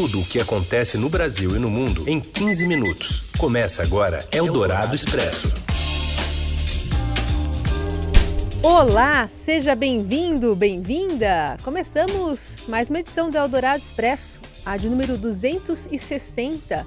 tudo 0.00 0.20
o 0.20 0.24
que 0.24 0.40
acontece 0.40 0.96
no 0.96 1.10
Brasil 1.10 1.54
e 1.54 1.58
no 1.58 1.70
mundo 1.70 2.08
em 2.08 2.18
15 2.18 2.66
minutos. 2.66 3.24
Começa 3.36 3.82
agora 3.82 4.26
Eldorado 4.32 4.94
Expresso. 4.94 5.52
Olá, 8.62 9.28
seja 9.44 9.74
bem-vindo, 9.74 10.56
bem-vinda! 10.56 11.58
Começamos 11.62 12.66
mais 12.66 12.88
uma 12.88 13.00
edição 13.00 13.28
do 13.28 13.36
Eldorado 13.36 13.82
Expresso, 13.82 14.40
a 14.64 14.78
de 14.78 14.88
número 14.88 15.18
260, 15.18 16.86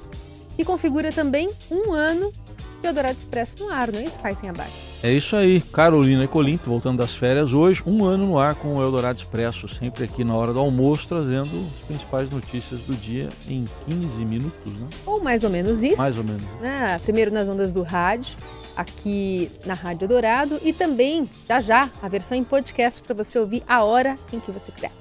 que 0.55 0.65
configura 0.65 1.11
também 1.11 1.47
um 1.69 1.93
ano 1.93 2.33
de 2.81 2.87
Eldorado 2.87 3.19
Expresso 3.19 3.53
no 3.59 3.69
ar, 3.71 3.91
não 3.91 3.99
é 3.99 4.05
isso, 4.05 4.17
Pai 4.17 4.35
Sem 4.35 4.49
Abaixo? 4.49 4.92
É 5.03 5.11
isso 5.11 5.35
aí, 5.35 5.59
Carolina 5.59 6.23
e 6.23 6.27
Colinto 6.29 6.63
voltando 6.63 6.99
das 6.99 7.13
férias 7.13 7.51
hoje, 7.51 7.83
um 7.85 8.05
ano 8.05 8.25
no 8.25 8.39
ar 8.39 8.55
com 8.55 8.77
o 8.77 8.81
Eldorado 8.81 9.19
Expresso, 9.19 9.67
sempre 9.67 10.05
aqui 10.05 10.23
na 10.23 10.33
hora 10.33 10.53
do 10.53 10.59
almoço, 10.59 11.09
trazendo 11.09 11.67
as 11.77 11.85
principais 11.85 12.29
notícias 12.29 12.79
do 12.83 12.95
dia 12.95 13.27
em 13.49 13.65
15 13.89 14.23
minutos, 14.23 14.71
né? 14.71 14.87
Ou 15.05 15.21
mais 15.21 15.43
ou 15.43 15.49
menos 15.49 15.83
isso. 15.83 15.97
Mais 15.97 16.17
ou 16.17 16.23
menos. 16.23 16.45
Né? 16.61 16.97
Primeiro 16.99 17.33
nas 17.33 17.49
ondas 17.49 17.73
do 17.73 17.83
rádio, 17.83 18.37
aqui 18.77 19.51
na 19.65 19.73
Rádio 19.73 20.07
Dourado 20.07 20.57
e 20.63 20.71
também, 20.71 21.29
já 21.49 21.59
já, 21.59 21.89
a 22.01 22.07
versão 22.07 22.37
em 22.37 22.43
podcast 22.45 23.01
para 23.01 23.13
você 23.13 23.37
ouvir 23.37 23.61
a 23.67 23.83
hora 23.83 24.15
em 24.31 24.39
que 24.39 24.51
você 24.53 24.71
quiser. 24.71 24.91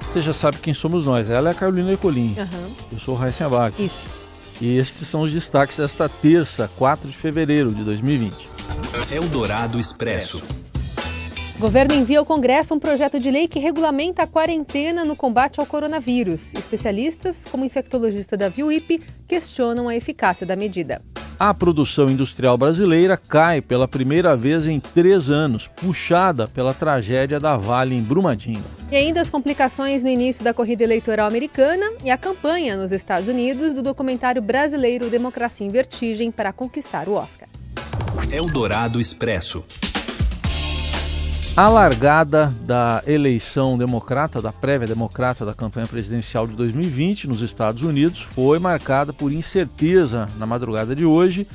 Você 0.00 0.22
já 0.22 0.32
sabe 0.32 0.56
quem 0.56 0.72
somos 0.72 1.04
nós, 1.04 1.28
ela 1.28 1.50
é 1.50 1.52
a 1.52 1.54
Carolina 1.54 1.92
Ecolim, 1.92 2.34
uhum. 2.38 2.72
eu 2.90 3.00
sou 3.00 3.14
o 3.14 3.18
Raíssa 3.18 3.44
Abac. 3.44 3.84
Isso. 3.84 4.22
E 4.62 4.78
estes 4.78 5.08
são 5.08 5.22
os 5.22 5.32
destaques 5.32 5.76
desta 5.76 6.08
terça, 6.08 6.70
4 6.78 7.06
de 7.10 7.16
fevereiro 7.16 7.70
de 7.70 7.84
2020. 7.84 8.51
Eldorado 9.14 9.78
Expresso. 9.78 10.42
O 11.54 11.58
governo 11.60 11.94
envia 11.94 12.18
ao 12.18 12.24
Congresso 12.24 12.74
um 12.74 12.78
projeto 12.78 13.20
de 13.20 13.30
lei 13.30 13.46
que 13.46 13.58
regulamenta 13.58 14.22
a 14.22 14.26
quarentena 14.26 15.04
no 15.04 15.14
combate 15.14 15.60
ao 15.60 15.66
coronavírus. 15.66 16.54
Especialistas, 16.54 17.44
como 17.44 17.62
o 17.62 17.66
infectologista 17.66 18.38
Davi 18.38 18.64
Uip, 18.64 19.02
questionam 19.28 19.86
a 19.86 19.94
eficácia 19.94 20.46
da 20.46 20.56
medida. 20.56 21.02
A 21.38 21.52
produção 21.52 22.06
industrial 22.08 22.56
brasileira 22.56 23.18
cai 23.18 23.60
pela 23.60 23.86
primeira 23.86 24.34
vez 24.34 24.66
em 24.66 24.80
três 24.80 25.28
anos, 25.28 25.68
puxada 25.68 26.48
pela 26.48 26.72
tragédia 26.72 27.38
da 27.38 27.54
Vale 27.58 27.94
em 27.94 28.02
Brumadinho. 28.02 28.64
E 28.90 28.96
ainda 28.96 29.20
as 29.20 29.28
complicações 29.28 30.02
no 30.02 30.08
início 30.08 30.42
da 30.42 30.54
corrida 30.54 30.84
eleitoral 30.84 31.28
americana 31.28 31.92
e 32.02 32.10
a 32.10 32.16
campanha 32.16 32.78
nos 32.78 32.92
Estados 32.92 33.28
Unidos 33.28 33.74
do 33.74 33.82
documentário 33.82 34.40
brasileiro 34.40 35.10
Democracia 35.10 35.66
em 35.66 35.70
Vertigem 35.70 36.30
para 36.30 36.50
conquistar 36.50 37.10
o 37.10 37.12
Oscar. 37.12 37.46
Eldorado 38.30 39.00
Expresso. 39.00 39.64
A 41.56 41.68
largada 41.68 42.52
da 42.64 43.02
eleição 43.06 43.76
democrata, 43.76 44.40
da 44.40 44.52
prévia 44.52 44.86
democrata 44.86 45.44
da 45.44 45.54
campanha 45.54 45.86
presidencial 45.86 46.46
de 46.46 46.54
2020 46.54 47.28
nos 47.28 47.40
Estados 47.42 47.82
Unidos 47.82 48.22
foi 48.22 48.58
marcada 48.58 49.12
por 49.12 49.32
incerteza 49.32 50.28
na 50.38 50.46
madrugada 50.46 50.94
de 50.94 51.04
hoje, 51.04 51.46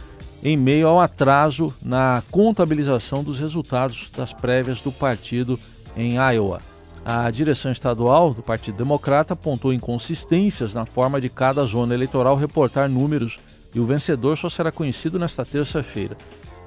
em 0.44 0.56
meio 0.56 0.88
ao 0.88 1.00
atraso 1.00 1.74
na 1.82 2.24
contabilização 2.32 3.24
dos 3.24 3.40
resultados 3.40 4.12
das 4.16 4.34
prévias 4.34 4.82
do 4.82 4.92
partido 4.92 5.60
em 5.96 6.16
Iowa. 6.16 6.60
A 7.04 7.32
direção 7.32 7.72
estadual 7.72 8.34
do 8.34 8.44
Partido 8.44 8.78
Democrata 8.78 9.34
apontou 9.34 9.74
inconsistências 9.74 10.74
na 10.74 10.86
forma 10.86 11.22
de 11.22 11.30
cada 11.30 11.64
zona 11.64 11.94
eleitoral 11.94 12.36
reportar 12.36 12.90
números 12.90 13.40
e 13.74 13.80
o 13.80 13.86
vencedor 13.86 14.38
só 14.38 14.50
será 14.50 14.72
conhecido 14.72 15.18
nesta 15.18 15.46
terça-feira. 15.46 16.18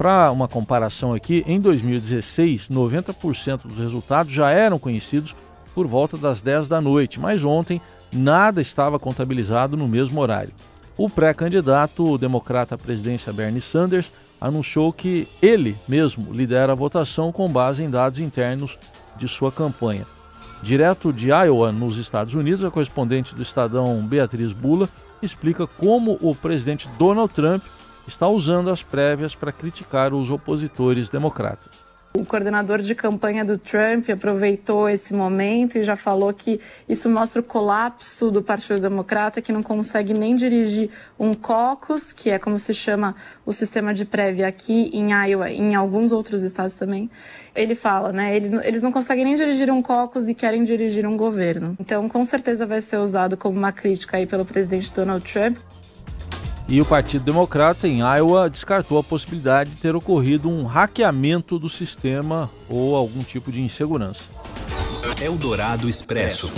Para 0.00 0.32
uma 0.32 0.48
comparação 0.48 1.12
aqui, 1.12 1.44
em 1.46 1.60
2016, 1.60 2.70
90% 2.70 3.66
dos 3.66 3.76
resultados 3.76 4.32
já 4.32 4.50
eram 4.50 4.78
conhecidos 4.78 5.36
por 5.74 5.86
volta 5.86 6.16
das 6.16 6.40
10 6.40 6.68
da 6.68 6.80
noite, 6.80 7.20
mas 7.20 7.44
ontem 7.44 7.82
nada 8.10 8.62
estava 8.62 8.98
contabilizado 8.98 9.76
no 9.76 9.86
mesmo 9.86 10.18
horário. 10.18 10.54
O 10.96 11.10
pré-candidato 11.10 12.16
democrata 12.16 12.76
à 12.76 12.78
presidência 12.78 13.30
Bernie 13.30 13.60
Sanders 13.60 14.10
anunciou 14.40 14.90
que 14.90 15.28
ele 15.42 15.76
mesmo 15.86 16.32
lidera 16.32 16.72
a 16.72 16.74
votação 16.74 17.30
com 17.30 17.46
base 17.46 17.82
em 17.82 17.90
dados 17.90 18.20
internos 18.20 18.78
de 19.18 19.28
sua 19.28 19.52
campanha. 19.52 20.06
Direto 20.62 21.12
de 21.12 21.28
Iowa, 21.28 21.72
nos 21.72 21.98
Estados 21.98 22.32
Unidos, 22.32 22.64
a 22.64 22.70
correspondente 22.70 23.34
do 23.34 23.42
Estadão 23.42 23.98
Beatriz 24.06 24.54
Bula 24.54 24.88
explica 25.20 25.66
como 25.66 26.16
o 26.22 26.34
presidente 26.34 26.88
Donald 26.98 27.34
Trump 27.34 27.62
está 28.10 28.26
usando 28.26 28.70
as 28.70 28.82
prévias 28.82 29.34
para 29.34 29.52
criticar 29.52 30.12
os 30.12 30.30
opositores 30.30 31.08
democratas. 31.08 31.90
O 32.12 32.24
coordenador 32.24 32.80
de 32.80 32.92
campanha 32.92 33.44
do 33.44 33.56
Trump 33.56 34.10
aproveitou 34.10 34.88
esse 34.88 35.14
momento 35.14 35.78
e 35.78 35.84
já 35.84 35.94
falou 35.94 36.34
que 36.34 36.60
isso 36.88 37.08
mostra 37.08 37.40
o 37.40 37.44
colapso 37.44 38.32
do 38.32 38.42
Partido 38.42 38.80
Democrata, 38.80 39.40
que 39.40 39.52
não 39.52 39.62
consegue 39.62 40.12
nem 40.12 40.34
dirigir 40.34 40.90
um 41.16 41.32
caucus, 41.32 42.10
que 42.12 42.28
é 42.28 42.36
como 42.36 42.58
se 42.58 42.74
chama 42.74 43.14
o 43.46 43.52
sistema 43.52 43.94
de 43.94 44.04
prévia 44.04 44.48
aqui 44.48 44.90
em 44.92 45.12
Iowa 45.12 45.50
em 45.50 45.76
alguns 45.76 46.10
outros 46.10 46.42
estados 46.42 46.74
também. 46.74 47.08
Ele 47.54 47.76
fala, 47.76 48.10
né? 48.10 48.36
Eles 48.36 48.82
não 48.82 48.90
conseguem 48.90 49.24
nem 49.24 49.36
dirigir 49.36 49.70
um 49.70 49.80
caucus 49.80 50.26
e 50.26 50.34
querem 50.34 50.64
dirigir 50.64 51.06
um 51.06 51.16
governo. 51.16 51.76
Então, 51.78 52.08
com 52.08 52.24
certeza 52.24 52.66
vai 52.66 52.80
ser 52.80 52.96
usado 52.96 53.36
como 53.36 53.56
uma 53.56 53.70
crítica 53.70 54.16
aí 54.16 54.26
pelo 54.26 54.44
presidente 54.44 54.92
Donald 54.92 55.24
Trump. 55.32 55.58
E 56.70 56.80
o 56.80 56.84
Partido 56.84 57.24
Democrata 57.24 57.88
em 57.88 57.98
Iowa 57.98 58.48
descartou 58.48 58.96
a 58.96 59.02
possibilidade 59.02 59.70
de 59.70 59.80
ter 59.80 59.96
ocorrido 59.96 60.48
um 60.48 60.64
hackeamento 60.64 61.58
do 61.58 61.68
sistema 61.68 62.48
ou 62.68 62.94
algum 62.94 63.24
tipo 63.24 63.50
de 63.50 63.60
insegurança. 63.60 64.22
Eldorado 65.20 65.88
Expresso. 65.88 66.48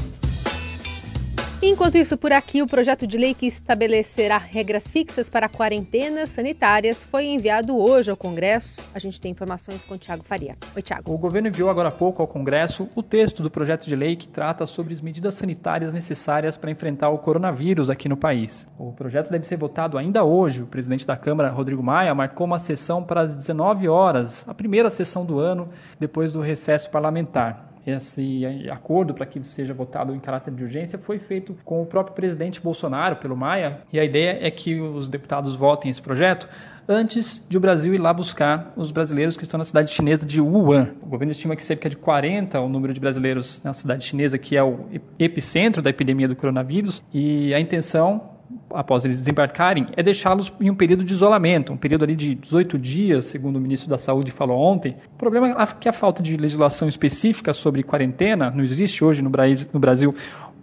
Enquanto 1.65 1.97
isso, 1.97 2.19
por 2.19 2.33
aqui, 2.33 2.61
o 2.61 2.67
projeto 2.67 3.07
de 3.07 3.17
lei 3.17 3.35
que 3.35 3.47
estabelecerá 3.47 4.37
regras 4.37 4.89
fixas 4.89 5.31
para 5.31 5.49
quarentenas 5.49 6.31
sanitárias 6.31 7.05
foi 7.05 7.27
enviado 7.27 7.79
hoje 7.79 8.11
ao 8.11 8.17
Congresso. 8.17 8.83
A 8.93 8.99
gente 8.99 9.21
tem 9.21 9.31
informações 9.31 9.85
com 9.85 9.95
o 9.95 9.99
Tiago 9.99 10.25
Faria. 10.25 10.57
Oi, 10.75 10.83
Tiago. 10.83 11.15
O 11.15 11.17
governo 11.17 11.47
enviou 11.47 11.71
agora 11.71 11.89
há 11.89 11.93
pouco 11.93 12.21
ao 12.21 12.27
Congresso 12.27 12.89
o 12.97 13.03
texto 13.03 13.45
do 13.45 13.51
projeto 13.51 13.87
de 13.87 13.95
lei 13.95 14.17
que 14.17 14.27
trata 14.27 14.67
sobre 14.67 14.93
as 14.93 15.01
medidas 15.01 15.37
sanitárias 15.37 15.93
necessárias 15.93 16.57
para 16.57 16.69
enfrentar 16.69 17.11
o 17.11 17.19
coronavírus 17.19 17.89
aqui 17.89 18.09
no 18.09 18.17
país. 18.17 18.67
O 18.77 18.91
projeto 18.91 19.31
deve 19.31 19.47
ser 19.47 19.57
votado 19.57 19.97
ainda 19.97 20.25
hoje. 20.25 20.63
O 20.63 20.67
presidente 20.67 21.07
da 21.07 21.17
Câmara, 21.17 21.49
Rodrigo 21.49 21.81
Maia, 21.83 22.13
marcou 22.13 22.45
uma 22.45 22.59
sessão 22.59 23.05
para 23.05 23.21
as 23.21 23.37
19 23.37 23.89
horas, 23.89 24.45
a 24.49 24.53
primeira 24.53 24.91
sessão 24.91 25.25
do 25.25 25.39
ano, 25.39 25.69
depois 26.01 26.33
do 26.33 26.41
recesso 26.41 26.91
parlamentar 26.91 27.72
esse 27.87 28.45
acordo 28.71 29.15
para 29.15 29.27
que 29.27 29.43
seja 29.45 29.75
votado 29.75 30.15
em 30.15 30.21
caráter 30.21 30.55
de 30.55 30.63
urgência 30.63 30.99
foi 30.99 31.19
feito 31.19 31.57
com 31.65 31.83
o 31.83 31.87
próprio 31.87 32.15
presidente 32.15 32.61
Bolsonaro, 32.61 33.17
pelo 33.17 33.37
Maia, 33.37 33.81
e 33.93 33.99
a 33.99 34.05
ideia 34.05 34.39
é 34.41 34.51
que 34.51 34.81
os 34.81 35.09
deputados 35.09 35.57
votem 35.57 35.91
esse 35.91 36.01
projeto 36.01 36.49
antes 36.89 37.45
de 37.49 37.57
o 37.57 37.61
Brasil 37.61 37.95
ir 37.95 37.99
lá 37.99 38.13
buscar 38.13 38.73
os 38.77 38.91
brasileiros 38.91 39.37
que 39.37 39.45
estão 39.45 39.59
na 39.59 39.65
cidade 39.65 39.91
chinesa 39.91 40.27
de 40.27 40.41
Wuhan. 40.41 40.91
O 41.03 41.07
governo 41.07 41.33
estima 41.33 41.57
que 41.57 41.65
cerca 41.65 41.89
de 41.89 41.97
40 41.97 42.61
o 42.61 42.69
número 42.69 42.93
de 42.93 43.01
brasileiros 43.01 43.63
na 43.63 43.73
cidade 43.73 44.05
chinesa, 44.05 44.39
que 44.39 44.57
é 44.57 44.63
o 44.63 44.87
epicentro 45.19 45.81
da 45.81 45.91
epidemia 45.91 46.29
do 46.29 46.37
coronavírus, 46.37 47.03
e 47.13 47.55
a 47.55 47.61
intenção 47.61 48.32
após 48.75 49.05
eles 49.05 49.19
desembarcarem, 49.19 49.89
é 49.97 50.03
deixá-los 50.03 50.53
em 50.61 50.71
um 50.71 50.75
período 50.75 51.05
de 51.05 51.13
isolamento, 51.13 51.73
um 51.73 51.77
período 51.77 52.05
ali 52.05 52.17
de 52.17 52.35
18 52.35 52.79
dias, 52.79 53.27
segundo 53.27 53.57
o 53.57 53.61
ministro 53.61 53.89
da 53.89 53.99
Saúde 53.99 54.31
falou 54.31 54.59
ontem. 54.59 54.97
O 55.15 55.19
problema 55.19 55.49
é 55.51 55.67
que 55.79 55.89
a 55.89 55.93
falta 55.93 56.23
de 56.23 56.37
legislação 56.37 56.89
específica 56.89 57.53
sobre 57.53 57.83
quarentena, 57.83 58.51
não 58.51 58.63
existe 58.63 59.05
hoje 59.05 59.23
no 59.23 59.31
Brasil 59.31 60.15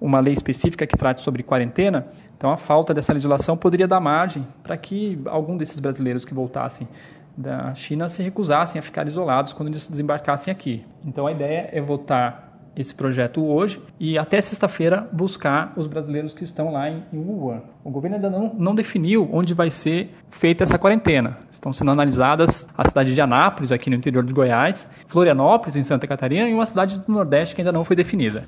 uma 0.01 0.19
lei 0.19 0.33
específica 0.33 0.87
que 0.87 0.95
trate 0.95 1.21
sobre 1.21 1.43
quarentena, 1.43 2.07
então 2.37 2.51
a 2.51 2.57
falta 2.57 2.93
dessa 2.93 3.11
legislação 3.11 3.57
poderia 3.57 3.87
dar 3.87 3.99
margem 3.99 4.47
para 4.63 4.77
que 4.77 5.19
algum 5.25 5.57
desses 5.57 5.79
brasileiros 5.79 6.23
que 6.23 6.33
voltassem 6.33 6.87
da 7.35 7.73
China 7.73 8.09
se 8.09 8.21
recusassem 8.23 8.79
a 8.79 8.81
ficar 8.81 9.07
isolados 9.07 9.53
quando 9.53 9.69
eles 9.69 9.87
desembarcassem 9.87 10.51
aqui. 10.51 10.85
Então 11.05 11.27
a 11.27 11.31
ideia 11.31 11.69
é 11.71 11.81
votar 11.81 12.48
esse 12.79 12.95
projeto 12.95 13.45
hoje 13.45 13.81
e 13.99 14.17
até 14.17 14.39
sexta-feira 14.39 15.05
buscar 15.11 15.73
os 15.75 15.85
brasileiros 15.85 16.33
que 16.33 16.45
estão 16.45 16.71
lá 16.71 16.89
em, 16.89 17.03
Wuhan. 17.13 17.61
O 17.83 17.91
governo 17.91 18.15
ainda 18.15 18.29
não, 18.29 18.53
não 18.57 18.73
definiu 18.73 19.29
onde 19.33 19.53
vai 19.53 19.69
ser 19.69 20.15
feita 20.29 20.63
essa 20.63 20.79
quarentena. 20.79 21.37
Estão 21.51 21.73
sendo 21.73 21.91
analisadas 21.91 22.65
a 22.77 22.87
cidade 22.87 23.13
de 23.13 23.19
Anápolis, 23.19 23.73
aqui 23.73 23.89
no 23.89 23.97
interior 23.97 24.23
de 24.23 24.31
Goiás, 24.31 24.87
Florianópolis, 25.07 25.75
em 25.75 25.83
Santa 25.83 26.07
Catarina, 26.07 26.47
e 26.47 26.53
uma 26.53 26.65
cidade 26.65 26.97
do 26.97 27.11
Nordeste 27.11 27.53
que 27.53 27.61
ainda 27.61 27.73
não 27.73 27.83
foi 27.83 27.97
definida. 27.97 28.47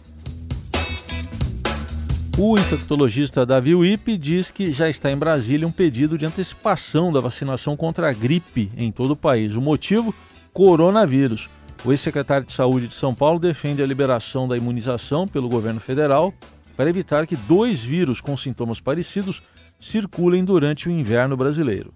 O 2.38 2.58
infectologista 2.58 3.46
Davi 3.46 3.76
Wipe 3.76 4.18
diz 4.18 4.50
que 4.50 4.72
já 4.72 4.90
está 4.90 5.12
em 5.12 5.18
Brasília 5.18 5.68
um 5.68 5.72
pedido 5.72 6.18
de 6.18 6.26
antecipação 6.26 7.12
da 7.12 7.20
vacinação 7.20 7.76
contra 7.76 8.10
a 8.10 8.14
gripe 8.14 8.72
em 8.78 8.94
todo 8.94 9.12
o 9.12 9.18
país. 9.18 9.58
O 9.58 9.62
motivo? 9.62 10.16
Coronavírus. 10.54 11.50
O 11.84 11.92
ex-secretário 11.92 12.46
de 12.46 12.52
Saúde 12.52 12.88
de 12.88 12.94
São 12.94 13.14
Paulo 13.16 13.40
defende 13.40 13.82
a 13.82 13.88
liberação 13.88 14.48
da 14.48 14.56
imunização 14.56 15.28
pelo 15.28 15.50
governo 15.50 15.80
federal 15.80 16.32
para 16.78 16.88
evitar 16.88 17.26
que 17.26 17.36
dois 17.36 17.84
vírus 17.84 18.22
com 18.22 18.38
sintomas 18.38 18.80
parecidos 18.80 19.42
circulem 19.80 20.46
durante 20.46 20.88
o 20.88 20.92
inverno 20.92 21.36
brasileiro. 21.36 21.92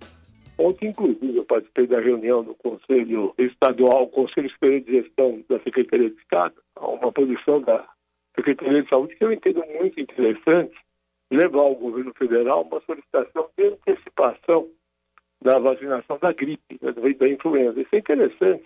Ontem, 0.58 0.90
inclusive, 0.90 1.38
eu 1.38 1.46
participei 1.46 1.86
da 1.86 2.00
reunião 2.00 2.44
do 2.44 2.56
Conselho 2.56 3.36
Estadual, 3.38 4.08
Conselho 4.08 4.50
Superior 4.50 4.82
de 4.82 4.92
Gestão 4.92 5.44
da 5.48 5.60
Secretaria 5.60 6.10
de 6.10 6.18
Estado, 6.18 6.56
uma 6.76 7.12
posição 7.12 7.62
da 7.62 7.88
Secretaria 8.36 8.82
de 8.82 8.90
Saúde 8.90 9.16
que 9.16 9.24
eu 9.24 9.32
entendo 9.32 9.64
muito 9.80 10.00
interessante, 10.00 10.76
levar 11.30 11.60
ao 11.60 11.76
governo 11.76 12.12
federal 12.18 12.64
uma 12.64 12.82
solicitação 12.88 13.50
de 13.56 13.66
antecipação 13.68 14.68
da 15.44 15.60
vacinação 15.60 16.18
da 16.20 16.34
gripe, 16.34 16.80
né, 16.82 16.92
da 16.92 17.30
influenza. 17.30 17.80
Isso 17.80 17.94
é 17.94 18.00
interessante, 18.00 18.66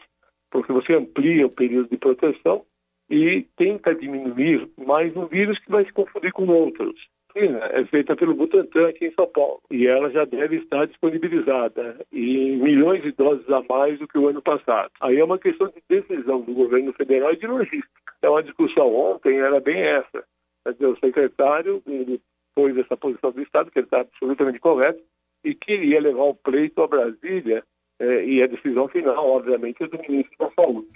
porque 0.52 0.72
você 0.72 0.94
amplia 0.94 1.46
o 1.46 1.56
período 1.56 1.90
de 1.90 1.98
proteção 1.98 2.64
e 3.10 3.46
tenta 3.58 3.96
diminuir 3.96 4.70
mais 4.78 5.16
um 5.16 5.26
vírus 5.26 5.58
que 5.60 5.72
vai 5.72 5.86
se 5.86 5.94
confundir 5.94 6.32
com 6.32 6.48
outros. 6.48 6.96
É 7.36 7.86
feita 7.86 8.16
pelo 8.16 8.34
Butantan 8.34 8.90
aqui 8.90 9.06
em 9.06 9.14
São 9.14 9.28
Paulo 9.28 9.62
e 9.70 9.88
ela 9.88 10.10
já 10.10 10.26
deve 10.26 10.58
estar 10.58 10.86
disponibilizada 10.86 12.04
em 12.12 12.58
milhões 12.58 13.04
de 13.04 13.12
doses 13.12 13.48
a 13.50 13.62
mais 13.70 13.98
do 14.00 14.08
que 14.08 14.18
o 14.18 14.28
ano 14.28 14.42
passado. 14.42 14.92
Aí 15.00 15.18
é 15.18 15.24
uma 15.24 15.38
questão 15.38 15.68
de 15.68 15.82
decisão 15.88 16.42
do 16.42 16.54
governo 16.54 16.92
federal 16.94 17.32
e 17.32 17.38
de 17.38 17.48
logística. 17.48 17.88
Então 18.18 18.36
a 18.36 18.42
discussão 18.42 18.94
ontem 18.94 19.40
era 19.40 19.60
bem 19.60 19.80
essa. 19.80 20.24
O 20.66 21.00
secretário 21.00 21.82
ele 21.88 22.20
pôs 22.56 22.76
essa 22.78 22.98
posição 22.98 23.32
do 23.32 23.42
Estado, 23.42 23.72
que 23.72 23.80
ele 23.80 23.86
está 23.86 24.02
absolutamente 24.02 24.60
correto, 24.60 25.02
e 25.44 25.56
queria 25.56 26.02
levar 26.02 26.24
o 26.24 26.36
pleito 26.36 26.82
a 26.82 26.88
Brasília 26.88 27.64
e 28.00 28.42
a 28.42 28.48
decisão 28.48 28.88
final, 28.88 29.30
obviamente, 29.30 29.84
é 29.84 29.88
do 29.88 29.98
ministro 29.98 30.36
da 30.40 30.50
Saúde. 30.64 30.88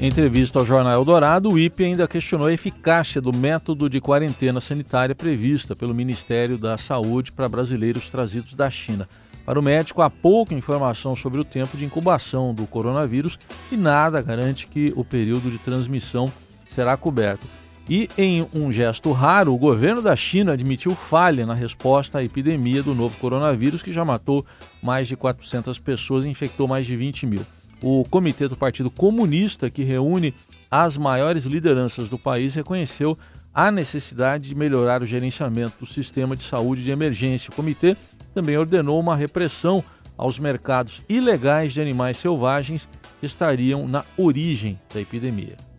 Em 0.00 0.08
entrevista 0.08 0.58
ao 0.58 0.64
jornal 0.64 0.92
Eldorado, 0.92 1.50
o 1.50 1.58
IPE 1.58 1.84
ainda 1.84 2.08
questionou 2.08 2.48
a 2.48 2.52
eficácia 2.52 3.20
do 3.20 3.32
método 3.32 3.88
de 3.88 4.00
quarentena 4.00 4.60
sanitária 4.60 5.14
prevista 5.14 5.76
pelo 5.76 5.94
Ministério 5.94 6.58
da 6.58 6.76
Saúde 6.76 7.30
para 7.30 7.48
brasileiros 7.48 8.10
trazidos 8.10 8.54
da 8.54 8.68
China. 8.68 9.08
Para 9.44 9.58
o 9.58 9.62
médico, 9.62 10.02
há 10.02 10.10
pouca 10.10 10.54
informação 10.54 11.14
sobre 11.14 11.40
o 11.40 11.44
tempo 11.44 11.76
de 11.76 11.84
incubação 11.84 12.54
do 12.54 12.66
coronavírus 12.66 13.38
e 13.70 13.76
nada 13.76 14.22
garante 14.22 14.66
que 14.66 14.92
o 14.96 15.04
período 15.04 15.50
de 15.50 15.58
transmissão 15.58 16.26
será 16.68 16.96
coberto. 16.96 17.46
E, 17.88 18.08
em 18.16 18.46
um 18.54 18.70
gesto 18.70 19.10
raro, 19.12 19.52
o 19.52 19.58
governo 19.58 20.00
da 20.00 20.14
China 20.14 20.52
admitiu 20.52 20.94
falha 20.94 21.44
na 21.44 21.54
resposta 21.54 22.18
à 22.18 22.24
epidemia 22.24 22.82
do 22.82 22.94
novo 22.94 23.18
coronavírus, 23.18 23.82
que 23.82 23.92
já 23.92 24.04
matou 24.04 24.46
mais 24.82 25.08
de 25.08 25.16
400 25.16 25.78
pessoas 25.78 26.24
e 26.24 26.28
infectou 26.28 26.68
mais 26.68 26.86
de 26.86 26.96
20 26.96 27.26
mil 27.26 27.44
o 27.82 28.04
comitê 28.08 28.46
do 28.46 28.56
Partido 28.56 28.90
Comunista, 28.90 29.68
que 29.68 29.82
reúne 29.82 30.32
as 30.70 30.96
maiores 30.96 31.44
lideranças 31.44 32.08
do 32.08 32.16
país, 32.16 32.54
reconheceu 32.54 33.18
a 33.52 33.70
necessidade 33.70 34.48
de 34.48 34.54
melhorar 34.54 35.02
o 35.02 35.06
gerenciamento 35.06 35.80
do 35.80 35.86
sistema 35.86 36.36
de 36.36 36.44
saúde 36.44 36.82
de 36.82 36.90
emergência. 36.90 37.50
O 37.50 37.54
comitê 37.54 37.96
também 38.32 38.56
ordenou 38.56 38.98
uma 38.98 39.16
repressão 39.16 39.84
aos 40.16 40.38
mercados 40.38 41.02
ilegais 41.08 41.72
de 41.72 41.80
animais 41.80 42.16
selvagens 42.16 42.88
que 43.20 43.26
estariam 43.26 43.86
na 43.88 44.04
origem 44.16 44.78
da 44.94 45.00
epidemia. 45.00 45.71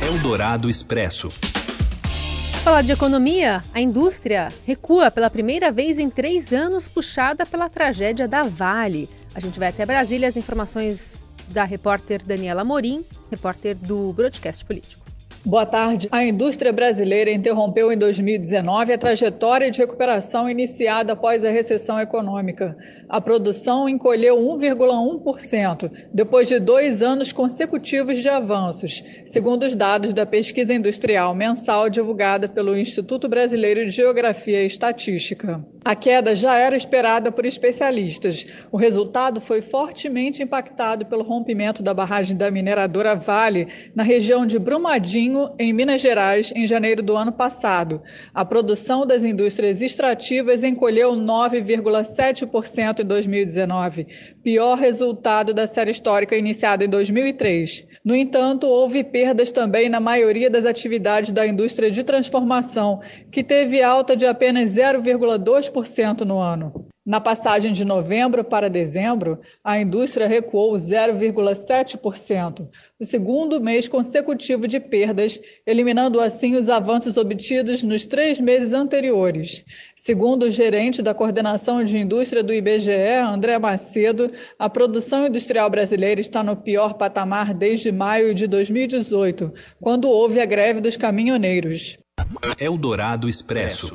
Eldorado 0.00 0.70
Expresso. 0.70 1.28
Falar 2.62 2.82
de 2.82 2.92
economia, 2.92 3.62
a 3.74 3.80
indústria 3.80 4.52
recua 4.66 5.10
pela 5.10 5.28
primeira 5.28 5.72
vez 5.72 5.98
em 5.98 6.08
três 6.08 6.52
anos, 6.52 6.86
puxada 6.86 7.44
pela 7.44 7.68
tragédia 7.68 8.28
da 8.28 8.42
Vale. 8.42 9.08
A 9.34 9.40
gente 9.40 9.58
vai 9.58 9.68
até 9.68 9.84
Brasília, 9.84 10.28
as 10.28 10.36
informações 10.36 11.24
da 11.48 11.64
repórter 11.64 12.22
Daniela 12.22 12.64
Morim, 12.64 13.04
repórter 13.30 13.76
do 13.76 14.12
Broadcast 14.12 14.64
Político. 14.64 15.07
Boa 15.44 15.64
tarde. 15.64 16.08
A 16.10 16.24
indústria 16.24 16.72
brasileira 16.72 17.30
interrompeu 17.30 17.92
em 17.92 17.96
2019 17.96 18.92
a 18.92 18.98
trajetória 18.98 19.70
de 19.70 19.78
recuperação 19.78 20.50
iniciada 20.50 21.12
após 21.12 21.44
a 21.44 21.50
recessão 21.50 21.98
econômica. 22.00 22.76
A 23.08 23.20
produção 23.20 23.88
encolheu 23.88 24.36
1,1%, 24.36 25.90
depois 26.12 26.48
de 26.48 26.58
dois 26.58 27.04
anos 27.04 27.30
consecutivos 27.30 28.18
de 28.18 28.28
avanços, 28.28 29.02
segundo 29.24 29.62
os 29.62 29.76
dados 29.76 30.12
da 30.12 30.26
pesquisa 30.26 30.74
industrial 30.74 31.34
mensal 31.36 31.88
divulgada 31.88 32.48
pelo 32.48 32.76
Instituto 32.76 33.28
Brasileiro 33.28 33.86
de 33.86 33.92
Geografia 33.92 34.64
e 34.64 34.66
Estatística. 34.66 35.64
A 35.84 35.94
queda 35.94 36.34
já 36.34 36.56
era 36.56 36.76
esperada 36.76 37.30
por 37.30 37.46
especialistas. 37.46 38.44
O 38.70 38.76
resultado 38.76 39.40
foi 39.40 39.62
fortemente 39.62 40.42
impactado 40.42 41.06
pelo 41.06 41.22
rompimento 41.22 41.82
da 41.82 41.94
barragem 41.94 42.36
da 42.36 42.50
mineradora 42.50 43.14
Vale 43.14 43.68
na 43.94 44.02
região 44.02 44.44
de 44.44 44.58
Brumadinho 44.58 45.27
em 45.58 45.72
Minas 45.72 46.00
Gerais, 46.00 46.52
em 46.54 46.66
janeiro 46.66 47.02
do 47.02 47.16
ano 47.16 47.32
passado. 47.32 48.02
A 48.34 48.44
produção 48.44 49.06
das 49.06 49.22
indústrias 49.22 49.80
extrativas 49.80 50.62
encolheu 50.62 51.12
9,7% 51.12 53.00
em 53.00 53.04
2019, 53.04 54.06
pior 54.42 54.78
resultado 54.78 55.52
da 55.52 55.66
série 55.66 55.90
histórica 55.90 56.36
iniciada 56.36 56.84
em 56.84 56.88
2003. 56.88 57.86
No 58.04 58.14
entanto, 58.16 58.66
houve 58.66 59.04
perdas 59.04 59.50
também 59.50 59.88
na 59.88 60.00
maioria 60.00 60.48
das 60.48 60.64
atividades 60.64 61.32
da 61.32 61.46
indústria 61.46 61.90
de 61.90 62.02
transformação, 62.02 63.00
que 63.30 63.44
teve 63.44 63.82
alta 63.82 64.16
de 64.16 64.26
apenas 64.26 64.70
0,2% 64.70 66.20
no 66.22 66.38
ano. 66.38 66.87
Na 67.08 67.22
passagem 67.22 67.72
de 67.72 67.86
novembro 67.86 68.44
para 68.44 68.68
dezembro, 68.68 69.40
a 69.64 69.80
indústria 69.80 70.28
recuou 70.28 70.74
0,7%, 70.74 72.68
o 73.00 73.04
segundo 73.04 73.58
mês 73.58 73.88
consecutivo 73.88 74.68
de 74.68 74.78
perdas, 74.78 75.40
eliminando 75.66 76.20
assim 76.20 76.54
os 76.54 76.68
avanços 76.68 77.16
obtidos 77.16 77.82
nos 77.82 78.04
três 78.04 78.38
meses 78.38 78.74
anteriores. 78.74 79.64
Segundo 79.96 80.42
o 80.42 80.50
gerente 80.50 81.00
da 81.00 81.14
coordenação 81.14 81.82
de 81.82 81.96
indústria 81.96 82.42
do 82.42 82.52
IBGE, 82.52 82.92
André 83.24 83.58
Macedo, 83.58 84.30
a 84.58 84.68
produção 84.68 85.28
industrial 85.28 85.70
brasileira 85.70 86.20
está 86.20 86.42
no 86.42 86.56
pior 86.56 86.92
patamar 86.92 87.54
desde 87.54 87.90
maio 87.90 88.34
de 88.34 88.46
2018, 88.46 89.50
quando 89.80 90.10
houve 90.10 90.42
a 90.42 90.44
greve 90.44 90.82
dos 90.82 90.98
caminhoneiros. 90.98 91.96
Eldorado 92.60 93.30
Expresso. 93.30 93.94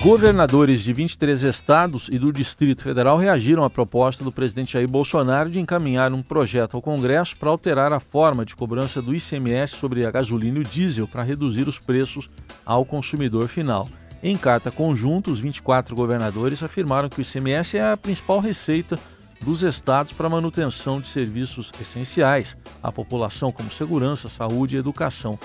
Governadores 0.00 0.84
de 0.84 0.92
23 0.92 1.42
estados 1.42 2.08
e 2.12 2.20
do 2.20 2.32
Distrito 2.32 2.84
Federal 2.84 3.18
reagiram 3.18 3.64
à 3.64 3.68
proposta 3.68 4.22
do 4.22 4.30
presidente 4.30 4.74
Jair 4.74 4.86
Bolsonaro 4.86 5.50
de 5.50 5.58
encaminhar 5.58 6.12
um 6.12 6.22
projeto 6.22 6.76
ao 6.76 6.82
Congresso 6.82 7.36
para 7.36 7.50
alterar 7.50 7.92
a 7.92 7.98
forma 7.98 8.44
de 8.44 8.54
cobrança 8.54 9.02
do 9.02 9.12
ICMS 9.12 9.74
sobre 9.74 10.06
a 10.06 10.10
gasolina 10.10 10.58
e 10.58 10.60
o 10.60 10.64
diesel 10.64 11.08
para 11.08 11.24
reduzir 11.24 11.66
os 11.66 11.80
preços 11.80 12.30
ao 12.64 12.84
consumidor 12.84 13.48
final. 13.48 13.88
Em 14.22 14.36
carta 14.36 14.70
conjunta, 14.70 15.32
os 15.32 15.40
24 15.40 15.96
governadores 15.96 16.62
afirmaram 16.62 17.08
que 17.08 17.20
o 17.20 17.22
ICMS 17.22 17.76
é 17.76 17.90
a 17.90 17.96
principal 17.96 18.38
receita 18.38 18.96
dos 19.40 19.62
estados 19.62 20.12
para 20.12 20.28
manutenção 20.28 21.00
de 21.00 21.08
serviços 21.08 21.72
essenciais 21.80 22.56
à 22.80 22.92
população, 22.92 23.50
como 23.50 23.70
segurança, 23.70 24.28
saúde 24.28 24.76
e 24.76 24.78
educação 24.78 25.36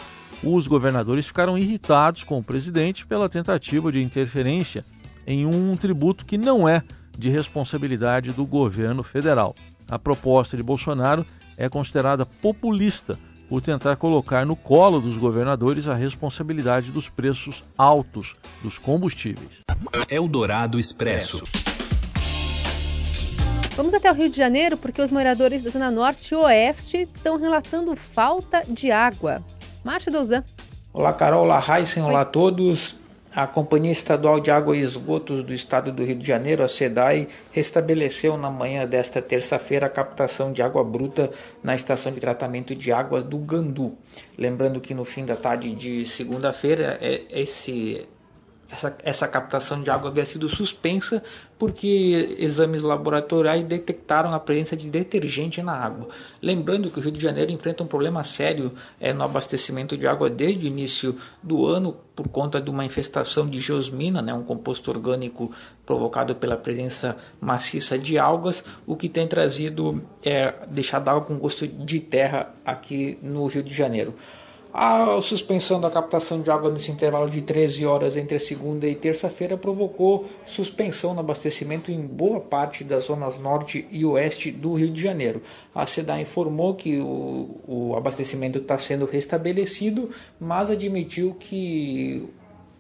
os 0.44 0.68
governadores 0.68 1.26
ficaram 1.26 1.58
irritados 1.58 2.24
com 2.24 2.38
o 2.38 2.44
presidente 2.44 3.06
pela 3.06 3.30
tentativa 3.30 3.92
de 3.92 4.02
interferência 4.02 4.84
em 5.26 5.46
um 5.46 5.76
tributo 5.78 6.26
que 6.26 6.38
não 6.38 6.68
é 6.68 6.84
de 7.18 7.30
responsabilidade 7.30 8.32
do 8.32 8.46
governo 8.46 9.04
federal. 9.04 9.56
A 9.90 9.98
proposta 9.98 10.58
de 10.58 10.64
Bolsonaro 10.64 11.26
é 11.58 11.70
considerada 11.70 12.26
populista 12.26 13.18
por 13.48 13.62
tentar 13.62 13.96
colocar 13.96 14.46
no 14.46 14.56
colo 14.56 15.00
dos 15.00 15.18
governadores 15.18 15.88
a 15.88 15.94
responsabilidade 15.94 16.92
dos 16.92 17.08
preços 17.08 17.64
altos 17.78 18.36
dos 18.62 18.78
combustíveis. 18.78 19.62
Eldorado 20.10 20.80
Expresso. 20.80 21.42
Vamos 23.76 23.94
até 23.94 24.12
o 24.12 24.16
Rio 24.16 24.30
de 24.30 24.38
Janeiro 24.38 24.78
porque 24.78 25.02
os 25.02 25.12
moradores 25.12 25.62
da 25.62 25.70
Zona 25.70 25.90
Norte 25.90 26.34
e 26.34 26.38
Oeste 26.38 26.98
estão 26.98 27.40
relatando 27.40 27.96
falta 27.96 28.64
de 28.68 28.92
água. 28.92 29.44
Márcio 29.84 30.12
Dozan. 30.12 30.44
Olá, 30.94 31.12
Carol. 31.12 31.44
Olá, 31.44 31.62
Heisen. 31.68 32.04
Olá 32.04 32.22
a 32.22 32.26
todos. 32.26 32.96
A 33.36 33.48
Companhia 33.48 33.92
Estadual 33.92 34.40
de 34.40 34.52
Água 34.52 34.78
e 34.78 34.82
Esgotos 34.82 35.44
do 35.44 35.52
Estado 35.52 35.92
do 35.92 36.04
Rio 36.04 36.16
de 36.16 36.26
Janeiro, 36.26 36.64
a 36.64 36.68
SEDAI, 36.68 37.28
restabeleceu 37.52 38.38
na 38.38 38.52
manhã 38.52 38.86
desta 38.86 39.24
terça-feira 39.24 39.88
a 39.88 39.90
captação 39.90 40.54
de 40.54 40.62
água 40.62 40.84
bruta 40.84 41.32
na 41.64 41.74
estação 41.76 42.12
de 42.12 42.20
tratamento 42.20 42.76
de 42.76 42.92
água 42.92 43.24
do 43.24 43.40
Gandu. 43.40 43.98
Lembrando 44.38 44.80
que 44.80 44.94
no 44.94 45.04
fim 45.04 45.26
da 45.26 45.36
tarde 45.36 45.74
de 45.74 46.06
segunda-feira, 46.06 47.00
é, 47.02 47.24
esse 47.32 48.08
essa, 48.74 48.98
essa 49.04 49.28
captação 49.28 49.82
de 49.82 49.92
água 49.92 50.10
havia 50.10 50.26
sido 50.26 50.50
suspensa 50.50 51.24
porque 51.60 52.36
exames 52.40 52.82
laboratoriais 52.82 53.64
detectaram 53.64 54.34
a 54.34 54.40
presença 54.40 54.76
de 54.76 54.90
detergente 54.90 55.62
na 55.62 55.74
água. 55.74 56.10
Lembrando 56.42 56.90
que 56.90 57.00
o 57.00 57.02
Rio 57.02 57.12
de 57.12 57.22
Janeiro 57.22 57.52
enfrenta 57.52 57.84
um 57.84 57.88
problema 57.88 58.24
sério 58.24 58.74
é, 59.00 59.14
no 59.14 59.24
abastecimento 59.24 59.96
de 59.96 60.08
água 60.08 60.30
desde 60.30 60.66
o 60.66 60.68
início 60.68 61.16
do 61.42 61.68
ano 61.68 61.96
por 62.16 62.28
conta 62.28 62.60
de 62.60 62.70
uma 62.70 62.84
infestação 62.84 63.48
de 63.48 63.62
geosmina, 63.62 64.22
né, 64.22 64.34
um 64.34 64.44
composto 64.44 64.90
orgânico 64.90 65.52
provocado 65.86 66.36
pela 66.36 66.58
presença 66.58 67.16
maciça 67.40 67.98
de 67.98 68.18
algas, 68.18 68.64
o 68.86 68.96
que 68.96 69.08
tem 69.08 69.28
trazido, 69.28 70.04
é, 70.24 70.54
deixado 70.68 71.10
água 71.10 71.22
com 71.22 71.38
gosto 71.38 71.68
de 71.68 72.00
terra 72.00 72.54
aqui 72.66 73.18
no 73.22 73.46
Rio 73.46 73.64
de 73.64 73.74
Janeiro. 73.74 74.16
A 74.76 75.22
suspensão 75.22 75.80
da 75.80 75.92
captação 75.92 76.42
de 76.42 76.50
água 76.50 76.72
nesse 76.72 76.90
intervalo 76.90 77.30
de 77.30 77.44
13 77.44 77.86
horas 77.86 78.18
entre 78.18 78.40
segunda 78.40 78.88
e 78.88 78.96
terça-feira 78.96 79.56
provocou 79.56 80.26
suspensão 80.48 81.14
no 81.14 81.20
abastecimento 81.20 81.92
em 81.92 82.02
boa 82.02 82.40
parte 82.40 82.84
das 82.84 83.04
zonas 83.04 83.38
norte 83.38 83.86
e 83.92 84.04
oeste 84.04 84.50
do 84.50 84.74
Rio 84.74 84.90
de 84.90 85.00
Janeiro. 85.00 85.44
A 85.76 85.86
SEDA 85.86 86.20
informou 86.20 86.74
que 86.74 86.98
o, 86.98 87.62
o 87.68 87.96
abastecimento 87.96 88.58
está 88.58 88.80
sendo 88.80 89.06
restabelecido, 89.06 90.10
mas 90.40 90.72
admitiu 90.72 91.36
que 91.40 92.28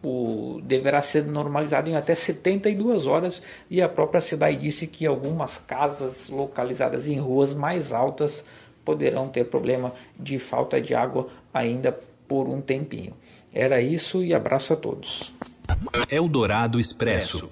o, 0.03 0.61
deverá 0.63 0.99
ser 1.03 1.23
normalizado 1.25 1.91
em 1.91 1.95
até 1.95 2.15
72 2.15 3.05
horas 3.05 3.39
e 3.69 3.83
a 3.83 3.87
própria 3.87 4.19
cidade 4.19 4.57
disse 4.57 4.87
que 4.87 5.05
algumas 5.05 5.59
casas 5.59 6.27
localizadas 6.27 7.07
em 7.07 7.19
ruas 7.19 7.53
mais 7.53 7.93
altas 7.93 8.43
poderão 8.83 9.27
ter 9.27 9.45
problema 9.45 9.93
de 10.19 10.37
falta 10.39 10.81
de 10.81 10.93
água 10.93 11.27
ainda 11.53 11.97
por 12.27 12.47
um 12.49 12.61
tempinho. 12.61 13.13
Era 13.53 13.81
isso 13.81 14.23
e 14.23 14.33
abraço 14.33 14.73
a 14.73 14.75
todos. 14.75 15.33
Eldorado 16.09 16.79
Expresso. 16.79 17.49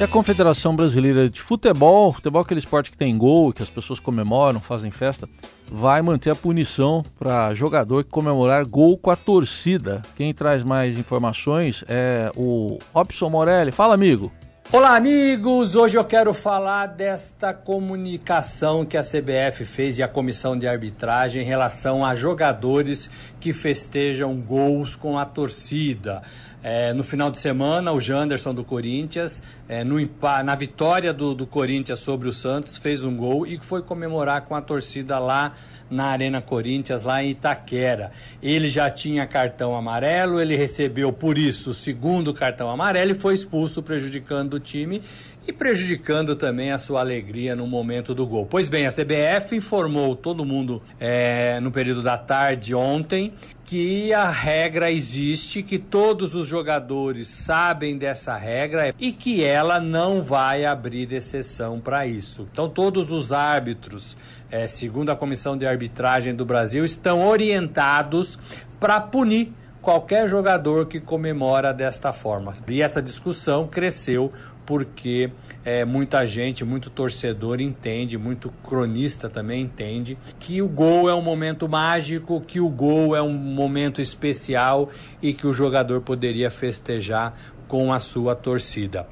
E 0.00 0.04
a 0.04 0.08
Confederação 0.08 0.74
Brasileira 0.74 1.28
de 1.28 1.40
Futebol, 1.40 2.12
futebol 2.12 2.40
é 2.40 2.44
aquele 2.44 2.58
esporte 2.58 2.90
que 2.90 2.96
tem 2.96 3.16
gol, 3.16 3.52
que 3.52 3.62
as 3.62 3.70
pessoas 3.70 4.00
comemoram, 4.00 4.58
fazem 4.58 4.90
festa, 4.90 5.28
vai 5.70 6.02
manter 6.02 6.30
a 6.30 6.34
punição 6.34 7.04
para 7.18 7.54
jogador 7.54 8.02
que 8.02 8.10
comemorar 8.10 8.64
gol 8.64 8.98
com 8.98 9.10
a 9.10 9.16
torcida. 9.16 10.02
Quem 10.16 10.34
traz 10.34 10.64
mais 10.64 10.98
informações 10.98 11.84
é 11.88 12.32
o 12.34 12.78
Robson 12.92 13.30
Morelli. 13.30 13.70
Fala, 13.70 13.94
amigo. 13.94 14.32
Olá, 14.70 14.96
amigos! 14.96 15.76
Hoje 15.76 15.98
eu 15.98 16.04
quero 16.04 16.32
falar 16.32 16.86
desta 16.86 17.52
comunicação 17.52 18.86
que 18.86 18.96
a 18.96 19.02
CBF 19.02 19.66
fez 19.66 19.98
e 19.98 20.02
a 20.02 20.08
comissão 20.08 20.56
de 20.56 20.66
arbitragem 20.66 21.42
em 21.42 21.44
relação 21.44 22.02
a 22.02 22.14
jogadores 22.14 23.10
que 23.38 23.52
festejam 23.52 24.34
gols 24.36 24.96
com 24.96 25.18
a 25.18 25.26
torcida. 25.26 26.22
É, 26.62 26.92
no 26.94 27.02
final 27.02 27.30
de 27.30 27.38
semana, 27.38 27.92
o 27.92 28.00
Janderson 28.00 28.54
do 28.54 28.64
Corinthians, 28.64 29.42
é, 29.68 29.84
no, 29.84 29.96
na 30.44 30.54
vitória 30.54 31.12
do, 31.12 31.34
do 31.34 31.46
Corinthians 31.46 31.98
sobre 31.98 32.28
o 32.28 32.32
Santos, 32.32 32.78
fez 32.78 33.04
um 33.04 33.14
gol 33.14 33.46
e 33.46 33.58
foi 33.58 33.82
comemorar 33.82 34.42
com 34.42 34.54
a 34.54 34.62
torcida 34.62 35.18
lá 35.18 35.54
na 35.92 36.06
Arena 36.06 36.40
Corinthians, 36.40 37.04
lá 37.04 37.22
em 37.22 37.30
Itaquera. 37.30 38.10
Ele 38.42 38.68
já 38.68 38.90
tinha 38.90 39.26
cartão 39.26 39.76
amarelo, 39.76 40.40
ele 40.40 40.56
recebeu 40.56 41.12
por 41.12 41.36
isso 41.36 41.70
o 41.70 41.74
segundo 41.74 42.32
cartão 42.32 42.70
amarelo 42.70 43.12
e 43.12 43.14
foi 43.14 43.34
expulso, 43.34 43.82
prejudicando 43.82 44.54
o 44.54 44.60
time 44.60 45.02
e 45.46 45.52
prejudicando 45.52 46.36
também 46.36 46.70
a 46.70 46.78
sua 46.78 47.00
alegria 47.00 47.56
no 47.56 47.66
momento 47.66 48.14
do 48.14 48.26
gol. 48.26 48.46
Pois 48.46 48.68
bem, 48.68 48.86
a 48.86 48.90
CBF 48.90 49.56
informou 49.56 50.14
todo 50.14 50.44
mundo 50.44 50.82
é, 51.00 51.58
no 51.60 51.70
período 51.70 52.02
da 52.02 52.16
tarde 52.16 52.74
ontem 52.74 53.32
que 53.64 54.12
a 54.12 54.28
regra 54.28 54.90
existe, 54.90 55.62
que 55.62 55.78
todos 55.78 56.34
os 56.34 56.46
jogadores 56.46 57.28
sabem 57.28 57.96
dessa 57.96 58.36
regra 58.36 58.94
e 58.98 59.12
que 59.12 59.42
ela 59.42 59.80
não 59.80 60.22
vai 60.22 60.64
abrir 60.64 61.10
exceção 61.12 61.80
para 61.80 62.06
isso. 62.06 62.46
Então, 62.52 62.68
todos 62.68 63.10
os 63.10 63.32
árbitros, 63.32 64.16
é, 64.50 64.66
segundo 64.66 65.10
a 65.10 65.16
Comissão 65.16 65.56
de 65.56 65.66
Arbitragem 65.66 66.34
do 66.34 66.44
Brasil, 66.44 66.84
estão 66.84 67.26
orientados 67.26 68.38
para 68.78 69.00
punir 69.00 69.52
qualquer 69.82 70.28
jogador 70.28 70.86
que 70.86 71.00
comemora 71.00 71.74
desta 71.74 72.12
forma. 72.12 72.54
E 72.68 72.80
essa 72.80 73.02
discussão 73.02 73.66
cresceu 73.66 74.30
porque 74.64 75.30
é, 75.64 75.84
muita 75.84 76.26
gente, 76.26 76.64
muito 76.64 76.90
torcedor 76.90 77.60
entende, 77.60 78.18
muito 78.18 78.50
cronista 78.62 79.28
também 79.28 79.62
entende 79.62 80.18
que 80.38 80.60
o 80.60 80.68
gol 80.68 81.08
é 81.08 81.14
um 81.14 81.22
momento 81.22 81.68
mágico, 81.68 82.40
que 82.40 82.60
o 82.60 82.68
gol 82.68 83.14
é 83.14 83.22
um 83.22 83.32
momento 83.32 84.00
especial 84.00 84.90
e 85.20 85.32
que 85.32 85.46
o 85.46 85.52
jogador 85.52 86.00
poderia 86.00 86.50
festejar 86.50 87.34
com 87.68 87.92
a 87.92 88.00
sua 88.00 88.34
torcida. 88.34 89.06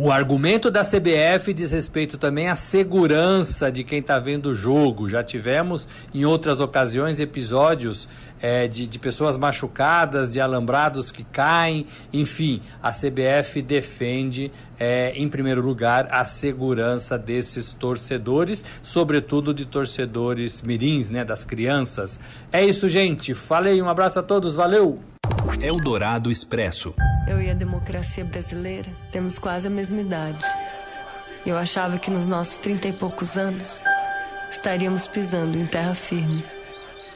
O 0.00 0.12
argumento 0.12 0.70
da 0.70 0.84
CBF 0.84 1.52
diz 1.52 1.72
respeito 1.72 2.16
também 2.18 2.48
à 2.48 2.54
segurança 2.54 3.68
de 3.68 3.82
quem 3.82 3.98
está 3.98 4.16
vendo 4.20 4.50
o 4.50 4.54
jogo. 4.54 5.08
Já 5.08 5.24
tivemos 5.24 5.88
em 6.14 6.24
outras 6.24 6.60
ocasiões 6.60 7.18
episódios 7.18 8.08
é, 8.40 8.68
de, 8.68 8.86
de 8.86 8.96
pessoas 8.96 9.36
machucadas, 9.36 10.32
de 10.32 10.40
alambrados 10.40 11.10
que 11.10 11.24
caem. 11.24 11.84
Enfim, 12.12 12.62
a 12.80 12.92
CBF 12.92 13.60
defende, 13.60 14.52
é, 14.78 15.10
em 15.16 15.28
primeiro 15.28 15.62
lugar, 15.62 16.06
a 16.12 16.24
segurança 16.24 17.18
desses 17.18 17.74
torcedores, 17.74 18.64
sobretudo 18.84 19.52
de 19.52 19.64
torcedores 19.64 20.62
mirins, 20.62 21.10
né, 21.10 21.24
das 21.24 21.44
crianças. 21.44 22.20
É 22.52 22.64
isso, 22.64 22.88
gente. 22.88 23.34
Falei, 23.34 23.82
um 23.82 23.88
abraço 23.88 24.20
a 24.20 24.22
todos, 24.22 24.54
valeu! 24.54 25.00
Eldorado 25.60 26.30
Expresso. 26.30 26.94
Eu 27.26 27.42
e 27.42 27.50
a 27.50 27.54
democracia 27.54 28.24
brasileira 28.24 28.88
temos 29.10 29.38
quase 29.38 29.66
a 29.66 29.70
mesma 29.70 30.00
idade. 30.00 30.44
Eu 31.44 31.56
achava 31.56 31.98
que 31.98 32.10
nos 32.10 32.28
nossos 32.28 32.58
trinta 32.58 32.88
e 32.88 32.92
poucos 32.92 33.36
anos 33.36 33.82
estaríamos 34.50 35.08
pisando 35.08 35.58
em 35.58 35.66
terra 35.66 35.94
firme. 35.94 36.44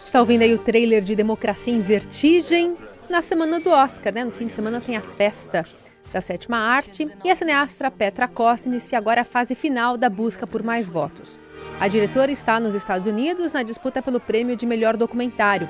Está 0.05 0.21
ouvindo 0.21 0.43
aí 0.43 0.53
o 0.53 0.59
trailer 0.59 1.03
de 1.03 1.15
Democracia 1.15 1.73
em 1.73 1.81
Vertigem 1.81 2.77
na 3.09 3.23
semana 3.23 3.61
do 3.61 3.71
Oscar, 3.71 4.13
né? 4.13 4.25
No 4.25 4.33
fim 4.33 4.47
de 4.47 4.55
semana 4.55 4.81
tem 4.81 4.97
a 4.97 5.03
festa 5.03 5.65
da 6.13 6.21
sétima 6.21 6.59
arte 6.59 7.09
e 7.25 7.31
a 7.31 7.37
cineasta 7.37 7.91
Petra 7.91 8.29
Costa 8.29 8.69
inicia 8.69 8.99
agora 8.99 9.23
a 9.23 9.25
fase 9.25 9.55
final 9.55 9.97
da 9.97 10.11
busca 10.11 10.47
por 10.47 10.63
mais 10.63 10.89
votos. 10.89 11.41
A 11.81 11.89
diretora 11.89 12.31
está 12.31 12.61
nos 12.61 12.75
Estados 12.75 13.07
Unidos 13.07 13.53
na 13.53 13.63
disputa 13.63 14.03
pelo 14.03 14.21
prêmio 14.21 14.57
de 14.57 14.67
melhor 14.67 14.97
documentário. 14.97 15.69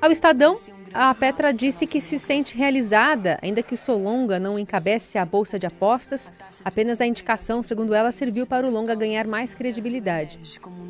Ao 0.00 0.10
Estadão, 0.10 0.54
a 0.92 1.14
Petra 1.14 1.52
disse 1.52 1.86
que 1.86 2.00
se 2.00 2.18
sente 2.18 2.56
realizada, 2.56 3.38
ainda 3.42 3.62
que 3.62 3.74
o 3.74 3.76
seu 3.76 3.98
longa 3.98 4.38
não 4.38 4.58
encabece 4.58 5.18
a 5.18 5.24
bolsa 5.24 5.58
de 5.58 5.66
apostas. 5.66 6.30
Apenas 6.64 7.00
a 7.00 7.06
indicação, 7.06 7.62
segundo 7.62 7.94
ela, 7.94 8.10
serviu 8.10 8.46
para 8.46 8.66
o 8.66 8.70
longa 8.70 8.94
ganhar 8.94 9.26
mais 9.26 9.54
credibilidade. 9.54 10.38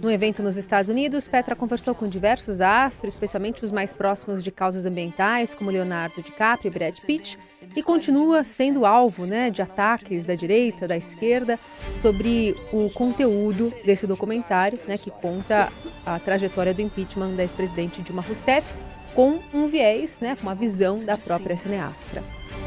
No 0.00 0.10
evento 0.10 0.42
nos 0.42 0.56
Estados 0.56 0.88
Unidos, 0.88 1.26
Petra 1.28 1.56
conversou 1.56 1.94
com 1.94 2.08
diversos 2.08 2.60
astros, 2.60 3.14
especialmente 3.14 3.64
os 3.64 3.72
mais 3.72 3.92
próximos 3.92 4.44
de 4.44 4.50
causas 4.50 4.86
ambientais, 4.86 5.54
como 5.54 5.70
Leonardo 5.70 6.22
DiCaprio 6.22 6.70
e 6.70 6.72
Brad 6.72 6.94
Pitt, 7.00 7.38
e 7.76 7.82
continua 7.82 8.44
sendo 8.44 8.86
alvo 8.86 9.26
né, 9.26 9.50
de 9.50 9.60
ataques 9.60 10.24
da 10.24 10.34
direita, 10.34 10.86
da 10.86 10.96
esquerda, 10.96 11.58
sobre 12.00 12.56
o 12.72 12.88
conteúdo 12.90 13.72
desse 13.84 14.06
documentário, 14.06 14.78
né, 14.86 14.96
que 14.96 15.10
conta 15.10 15.70
a 16.06 16.18
trajetória 16.18 16.72
do 16.72 16.80
impeachment 16.80 17.34
da 17.34 17.42
ex-presidente 17.42 18.00
Dilma 18.00 18.22
Rousseff 18.22 18.74
com 19.14 19.40
um 19.52 19.66
viés, 19.66 20.18
né, 20.20 20.34
uma 20.42 20.54
visão 20.54 21.04
da 21.04 21.16
própria 21.16 21.56
cineasta. 21.56 22.22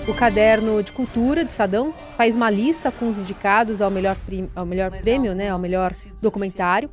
O 0.08 0.14
caderno 0.14 0.82
de 0.82 0.92
cultura 0.92 1.44
do 1.44 1.50
Estadão 1.50 1.94
faz 2.18 2.36
uma 2.36 2.50
lista 2.50 2.92
com 2.92 3.10
os 3.10 3.20
indicados 3.20 3.82
ao 3.82 3.92
melhor, 3.92 4.18
ao 4.56 4.66
melhor 4.66 4.92
prêmio, 4.92 5.36
né, 5.36 5.50
ao 5.50 5.60
melhor 5.60 5.92
documentário, 6.22 6.90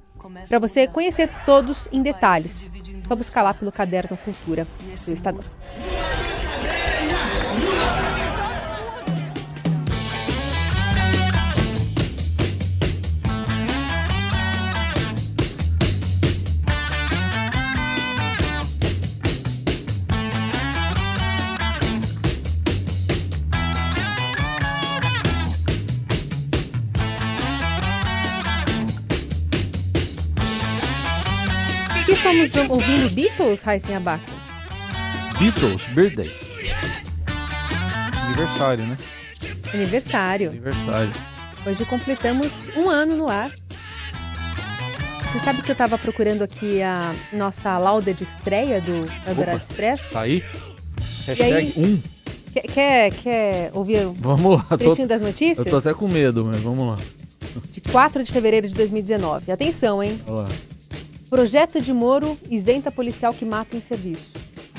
para 0.49 0.59
você 0.59 0.87
conhecer 0.87 1.31
todos 1.47 1.89
em 1.91 2.03
detalhes. 2.03 2.71
Só 3.05 3.17
buscar 3.17 3.43
lá 3.43 3.55
pelo 3.55 3.73
caderno 3.73 4.17
cultura 4.19 4.67
do 5.07 5.13
Estadão. 5.13 5.43
Estamos 32.37 32.71
ouvindo 32.71 33.11
Beatles, 33.11 33.63
Raíssen 33.63 33.97
Abaca? 33.97 34.25
Beatles, 35.39 35.83
Birthday. 35.95 36.31
Aniversário, 38.27 38.87
né? 38.87 38.99
Aniversário. 39.73 40.51
Aniversário. 40.51 41.13
Hoje 41.67 41.85
completamos 41.85 42.71
um 42.77 42.89
ano 42.89 43.17
no 43.17 43.29
ar. 43.29 43.51
Você 45.33 45.41
sabe 45.41 45.63
que 45.63 45.71
eu 45.71 45.75
estava 45.75 45.99
procurando 45.99 46.43
aqui 46.43 46.83
a 46.83 47.15
nossa 47.33 47.77
lauda 47.77 48.15
de 48.15 48.25
estreia 48.25 48.81
do 48.81 49.07
Eldorado 49.27 49.63
Expresso? 49.63 50.13
Tá 50.13 50.23
aí? 50.23 50.43
Hashtag 51.27 51.73
1. 51.77 51.85
Um. 51.85 52.03
Quer, 52.53 52.63
quer, 52.63 53.11
quer 53.11 53.71
ouvir 53.75 54.07
vamos 54.17 54.57
lá, 54.57 54.67
o 54.71 54.79
trechinho 54.79 55.07
tô, 55.07 55.15
das 55.15 55.21
notícias? 55.21 55.59
Eu 55.59 55.67
tô 55.67 55.77
até 55.77 55.93
com 55.93 56.09
medo, 56.09 56.45
mas 56.45 56.61
vamos 56.63 56.89
lá. 56.89 56.97
De 57.73 57.81
4 57.83 58.25
de 58.25 58.33
fevereiro 58.33 58.69
de 58.69 58.75
2019. 58.75 59.53
Atenção, 59.53 60.03
hein? 60.03 60.19
Olá. 60.27 60.47
Projeto 61.29 61.81
de 61.81 61.93
Moro 61.93 62.39
isenta 62.51 62.91
policial 62.91 63.35
que 63.35 63.45
mata 63.45 63.77
em 63.77 63.81
serviço. 63.81 64.33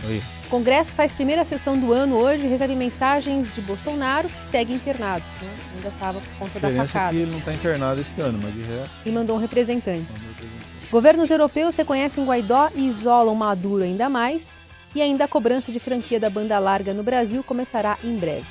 Oi. 0.07 0.21
Congresso 0.49 0.93
faz 0.93 1.11
primeira 1.11 1.45
sessão 1.45 1.77
do 1.77 1.93
ano 1.93 2.17
hoje 2.17 2.45
e 2.45 2.49
recebe 2.49 2.73
mensagens 2.73 3.53
de 3.53 3.61
Bolsonaro 3.61 4.27
que 4.27 4.49
segue 4.49 4.73
internado. 4.73 5.23
Né? 5.41 5.53
Ainda 5.75 5.89
estava 5.89 6.19
por 6.19 6.37
conta 6.39 6.59
da 6.59 6.85
facada. 6.85 7.09
É 7.09 7.11
que 7.11 7.17
ele 7.17 7.31
não 7.31 7.37
está 7.37 7.53
internado 7.53 8.01
este 8.01 8.21
ano, 8.21 8.39
mas 8.41 8.53
de 8.53 8.61
resto... 8.61 8.89
E 9.05 9.11
mandou 9.11 9.35
um 9.35 9.39
representante. 9.39 10.07
Um 10.11 10.27
representante. 10.27 10.89
Governos 10.89 11.29
europeus 11.29 11.75
reconhecem 11.75 12.25
Guaidó 12.25 12.69
e 12.73 12.87
isolam 12.87 13.35
Maduro 13.35 13.83
ainda 13.83 14.09
mais. 14.09 14.59
E 14.95 15.03
ainda 15.03 15.25
a 15.25 15.27
cobrança 15.27 15.71
de 15.71 15.79
franquia 15.79 16.19
da 16.19 16.31
banda 16.31 16.57
larga 16.57 16.95
no 16.95 17.03
Brasil 17.03 17.43
começará 17.43 17.99
em 18.03 18.17
breve. 18.17 18.45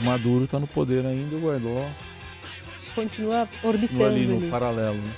O 0.00 0.04
Maduro 0.06 0.44
está 0.44 0.58
no 0.58 0.66
poder 0.66 1.04
ainda, 1.04 1.36
o 1.36 1.40
Guaidó... 1.40 1.86
Continua 2.94 3.48
orbitando 3.62 4.04
ali. 4.04 4.26
No 4.26 4.38
ali. 4.38 4.50
paralelo, 4.50 4.96
né? 4.96 5.12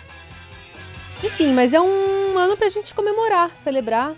Enfim, 1.23 1.52
mas 1.52 1.73
é 1.73 1.81
um 1.81 2.37
ano 2.38 2.57
pra 2.57 2.69
gente 2.69 2.93
comemorar, 2.95 3.50
celebrar. 3.62 4.12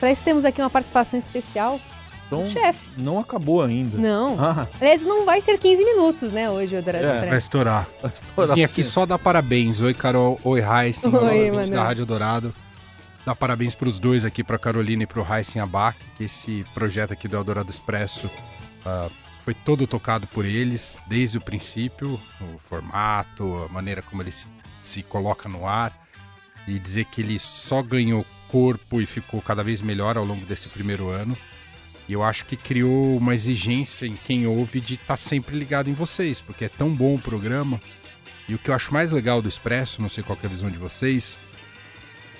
Para 0.00 0.12
isso 0.12 0.22
temos 0.24 0.44
aqui 0.44 0.60
uma 0.60 0.70
participação 0.70 1.18
especial 1.18 1.80
Então, 2.26 2.48
chefe. 2.48 2.78
não 2.96 3.18
acabou 3.18 3.62
ainda. 3.62 3.98
Não. 3.98 4.36
Ah, 4.38 4.66
Aliás, 4.80 5.02
não 5.02 5.24
vai 5.24 5.42
ter 5.42 5.58
15 5.58 5.84
minutos, 5.84 6.30
né, 6.30 6.48
hoje, 6.48 6.76
o 6.76 6.82
Dourado 6.82 7.04
É, 7.04 7.08
Expresso. 7.08 7.28
Vai 7.30 7.38
estourar. 7.38 7.86
vai 8.00 8.12
estourar. 8.12 8.54
Vim 8.56 8.62
aqui 8.64 8.84
só 8.84 9.04
dar 9.04 9.18
parabéns. 9.18 9.80
Oi, 9.80 9.92
Carol. 9.92 10.40
Oi, 10.44 10.60
Heisen. 10.60 11.14
Oi, 11.14 11.50
Manuel. 11.50 11.68
da 11.70 11.84
Rádio 11.84 12.06
Dourado. 12.06 12.54
Dar 13.26 13.34
parabéns 13.34 13.74
para 13.74 13.88
os 13.88 13.98
dois 13.98 14.24
aqui, 14.24 14.42
para 14.44 14.56
Carolina 14.58 15.02
e 15.02 15.06
para 15.06 15.20
o 15.20 15.26
Heisen 15.34 15.60
Abac, 15.60 15.98
que 16.16 16.24
esse 16.24 16.64
projeto 16.72 17.12
aqui 17.12 17.28
do 17.28 17.36
Eldorado 17.36 17.70
Expresso 17.70 18.30
ah, 18.86 19.08
foi 19.44 19.52
todo 19.52 19.86
tocado 19.86 20.26
por 20.28 20.46
eles, 20.46 20.98
desde 21.06 21.36
o 21.36 21.40
princípio, 21.40 22.18
o 22.40 22.58
formato, 22.68 23.66
a 23.68 23.72
maneira 23.72 24.00
como 24.00 24.22
ele 24.22 24.32
se, 24.32 24.46
se 24.88 25.02
coloca 25.02 25.48
no 25.48 25.66
ar, 25.66 26.08
e 26.66 26.78
dizer 26.78 27.04
que 27.06 27.20
ele 27.20 27.38
só 27.38 27.82
ganhou 27.82 28.26
corpo 28.48 29.00
e 29.00 29.06
ficou 29.06 29.40
cada 29.40 29.62
vez 29.62 29.80
melhor 29.80 30.16
ao 30.16 30.24
longo 30.24 30.44
desse 30.44 30.68
primeiro 30.68 31.08
ano. 31.08 31.36
E 32.08 32.12
eu 32.12 32.22
acho 32.22 32.46
que 32.46 32.56
criou 32.56 33.16
uma 33.18 33.34
exigência 33.34 34.06
em 34.06 34.14
quem 34.14 34.46
ouve 34.46 34.80
de 34.80 34.94
estar 34.94 35.18
sempre 35.18 35.58
ligado 35.58 35.90
em 35.90 35.94
vocês, 35.94 36.40
porque 36.40 36.64
é 36.64 36.68
tão 36.68 36.94
bom 36.94 37.14
o 37.14 37.20
programa. 37.20 37.80
E 38.48 38.54
o 38.54 38.58
que 38.58 38.70
eu 38.70 38.74
acho 38.74 38.92
mais 38.92 39.12
legal 39.12 39.42
do 39.42 39.48
Expresso, 39.48 40.00
não 40.00 40.08
sei 40.08 40.24
qual 40.24 40.38
é 40.42 40.46
a 40.46 40.50
visão 40.50 40.70
de 40.70 40.78
vocês, 40.78 41.38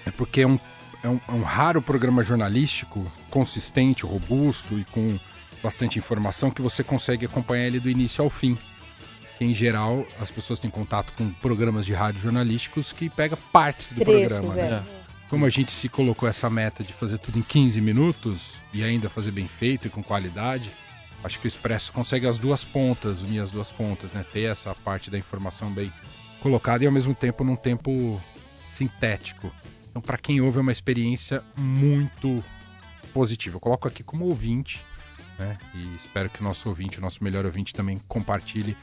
é 0.06 0.10
porque 0.10 0.40
é 0.40 0.46
um, 0.46 0.58
é 1.02 1.08
um, 1.08 1.20
é 1.28 1.32
um 1.32 1.42
raro 1.42 1.82
programa 1.82 2.24
jornalístico, 2.24 3.10
consistente, 3.28 4.06
robusto 4.06 4.78
e 4.78 4.84
com 4.86 5.18
bastante 5.62 5.98
informação 5.98 6.50
que 6.50 6.62
você 6.62 6.82
consegue 6.82 7.26
acompanhar 7.26 7.66
ele 7.66 7.80
do 7.80 7.90
início 7.90 8.24
ao 8.24 8.30
fim. 8.30 8.56
Que, 9.38 9.44
em 9.44 9.54
geral, 9.54 10.04
as 10.20 10.30
pessoas 10.30 10.58
têm 10.58 10.68
contato 10.68 11.12
com 11.12 11.30
programas 11.34 11.86
de 11.86 11.94
rádio 11.94 12.20
jornalísticos 12.20 12.90
que 12.90 13.08
pega 13.08 13.36
partes 13.36 13.92
do 13.92 14.04
Trechos, 14.04 14.38
programa. 14.38 14.60
é. 14.60 14.70
Né? 14.70 14.84
Como 15.30 15.46
a 15.46 15.50
gente 15.50 15.70
se 15.70 15.88
colocou 15.88 16.28
essa 16.28 16.50
meta 16.50 16.82
de 16.82 16.92
fazer 16.92 17.18
tudo 17.18 17.38
em 17.38 17.42
15 17.42 17.80
minutos 17.80 18.54
e 18.74 18.82
ainda 18.82 19.08
fazer 19.08 19.30
bem 19.30 19.46
feito 19.46 19.86
e 19.86 19.90
com 19.90 20.02
qualidade, 20.02 20.70
acho 21.22 21.38
que 21.38 21.46
o 21.46 21.48
Expresso 21.48 21.92
consegue 21.92 22.26
as 22.26 22.36
duas 22.36 22.64
pontas, 22.64 23.20
unir 23.22 23.40
as 23.40 23.52
duas 23.52 23.70
pontas, 23.70 24.12
né? 24.12 24.24
Ter 24.32 24.50
essa 24.50 24.74
parte 24.74 25.10
da 25.10 25.16
informação 25.18 25.70
bem 25.70 25.92
colocada 26.40 26.82
e 26.82 26.86
ao 26.86 26.92
mesmo 26.92 27.14
tempo 27.14 27.44
num 27.44 27.56
tempo 27.56 28.20
sintético. 28.64 29.52
Então, 29.90 30.02
para 30.02 30.18
quem 30.18 30.40
ouve, 30.40 30.58
é 30.58 30.60
uma 30.60 30.72
experiência 30.72 31.44
muito 31.56 32.42
positiva. 33.12 33.56
Eu 33.56 33.60
coloco 33.60 33.86
aqui 33.86 34.02
como 34.02 34.24
ouvinte, 34.24 34.80
né? 35.38 35.56
E 35.74 35.94
espero 35.96 36.28
que 36.28 36.40
o 36.40 36.44
nosso 36.44 36.68
ouvinte, 36.68 36.98
o 36.98 37.00
nosso 37.00 37.22
melhor 37.22 37.44
ouvinte, 37.44 37.72
também 37.72 38.00
compartilhe 38.08 38.76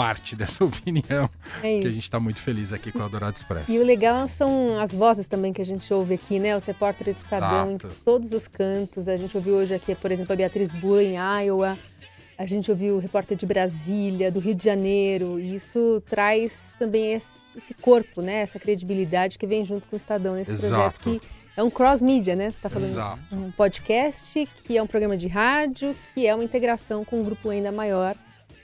parte 0.00 0.34
dessa 0.36 0.64
opinião, 0.64 1.28
É 1.62 1.80
que 1.80 1.86
a 1.86 1.90
gente 1.90 2.04
está 2.04 2.18
muito 2.18 2.40
feliz 2.40 2.72
aqui 2.72 2.90
com 2.90 3.00
o 3.00 3.02
Adorado 3.04 3.36
Expresso. 3.36 3.70
E 3.70 3.78
o 3.78 3.84
legal 3.84 4.26
são 4.26 4.80
as 4.80 4.92
vozes 4.92 5.26
também 5.26 5.52
que 5.52 5.60
a 5.60 5.64
gente 5.64 5.92
ouve 5.92 6.14
aqui, 6.14 6.38
né? 6.38 6.56
Os 6.56 6.64
repórteres 6.64 7.16
do 7.16 7.24
Estadão 7.24 7.68
Exato. 7.68 7.86
em 7.86 8.04
todos 8.04 8.32
os 8.32 8.48
cantos. 8.48 9.08
A 9.08 9.16
gente 9.16 9.36
ouviu 9.36 9.54
hoje 9.54 9.74
aqui, 9.74 9.94
por 9.94 10.10
exemplo, 10.10 10.32
a 10.32 10.36
Beatriz 10.36 10.72
Bula 10.72 11.02
em 11.02 11.16
Iowa. 11.16 11.76
A 12.38 12.46
gente 12.46 12.70
ouviu 12.70 12.96
o 12.96 12.98
repórter 12.98 13.36
de 13.36 13.44
Brasília, 13.44 14.32
do 14.32 14.40
Rio 14.40 14.54
de 14.54 14.64
Janeiro. 14.64 15.38
E 15.38 15.54
isso 15.54 16.02
traz 16.08 16.72
também 16.78 17.12
esse 17.12 17.40
esse 17.56 17.74
corpo, 17.74 18.22
né? 18.22 18.40
Essa 18.40 18.58
credibilidade 18.58 19.38
que 19.38 19.46
vem 19.46 19.64
junto 19.64 19.86
com 19.88 19.94
o 19.94 19.98
Estadão 19.98 20.34
nesse 20.34 20.52
Exato. 20.52 21.00
projeto 21.00 21.00
que 21.00 21.20
é 21.56 21.62
um 21.62 21.70
cross-mídia, 21.70 22.36
né? 22.36 22.48
Você 22.48 22.56
está 22.56 22.70
falando 22.70 22.88
Exato. 22.88 23.20
um 23.32 23.50
podcast, 23.50 24.48
que 24.64 24.76
é 24.76 24.82
um 24.82 24.86
programa 24.86 25.16
de 25.16 25.26
rádio, 25.26 25.94
que 26.14 26.26
é 26.26 26.34
uma 26.34 26.44
integração 26.44 27.04
com 27.04 27.20
um 27.20 27.24
grupo 27.24 27.50
ainda 27.50 27.72
maior, 27.72 28.16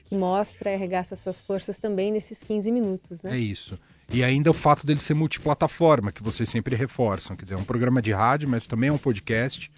que 0.08 0.16
mostra 0.16 0.70
e 0.70 0.74
arregaça 0.74 1.16
suas 1.16 1.40
forças 1.40 1.76
também 1.78 2.12
nesses 2.12 2.38
15 2.40 2.70
minutos, 2.70 3.22
né? 3.22 3.36
É 3.36 3.38
isso. 3.38 3.78
E 4.12 4.22
ainda 4.22 4.50
o 4.50 4.54
fato 4.54 4.86
dele 4.86 5.00
ser 5.00 5.14
multiplataforma, 5.14 6.12
que 6.12 6.22
vocês 6.22 6.48
sempre 6.48 6.76
reforçam. 6.76 7.34
Quer 7.36 7.42
dizer, 7.42 7.54
é 7.54 7.58
um 7.58 7.64
programa 7.64 8.00
de 8.00 8.12
rádio, 8.12 8.48
mas 8.48 8.66
também 8.66 8.88
é 8.88 8.92
um 8.92 8.98
podcast. 8.98 9.70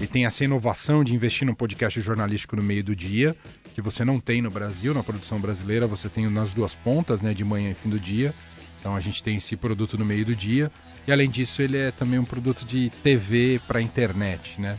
E 0.00 0.06
tem 0.06 0.26
essa 0.26 0.42
inovação 0.42 1.04
de 1.04 1.14
investir 1.14 1.46
num 1.46 1.54
podcast 1.54 2.00
jornalístico 2.00 2.56
no 2.56 2.62
meio 2.62 2.82
do 2.82 2.96
dia, 2.96 3.36
que 3.74 3.80
você 3.80 4.04
não 4.04 4.18
tem 4.18 4.40
no 4.40 4.50
Brasil, 4.50 4.94
na 4.94 5.02
produção 5.02 5.38
brasileira, 5.38 5.86
você 5.86 6.08
tem 6.08 6.28
nas 6.28 6.52
duas 6.52 6.74
pontas, 6.74 7.20
né, 7.20 7.34
de 7.34 7.44
manhã 7.44 7.70
e 7.70 7.74
fim 7.74 7.90
do 7.90 8.00
dia. 8.00 8.34
Então 8.80 8.96
a 8.96 9.00
gente 9.00 9.22
tem 9.22 9.36
esse 9.36 9.56
produto 9.56 9.96
no 9.98 10.04
meio 10.04 10.24
do 10.24 10.34
dia. 10.34 10.70
E 11.06 11.12
além 11.12 11.28
disso, 11.28 11.60
ele 11.60 11.76
é 11.76 11.90
também 11.90 12.18
um 12.18 12.24
produto 12.24 12.64
de 12.64 12.90
TV 13.02 13.60
para 13.68 13.80
internet, 13.80 14.60
né, 14.60 14.78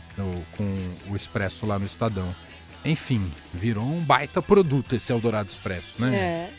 com 0.56 0.64
o 1.08 1.16
Expresso 1.16 1.64
lá 1.64 1.78
no 1.78 1.86
Estadão. 1.86 2.34
Enfim, 2.90 3.22
virou 3.52 3.84
um 3.84 4.00
baita 4.00 4.40
produto 4.40 4.94
esse 4.94 5.12
Eldorado 5.12 5.48
Expresso, 5.50 6.00
né? 6.00 6.16
É. 6.16 6.50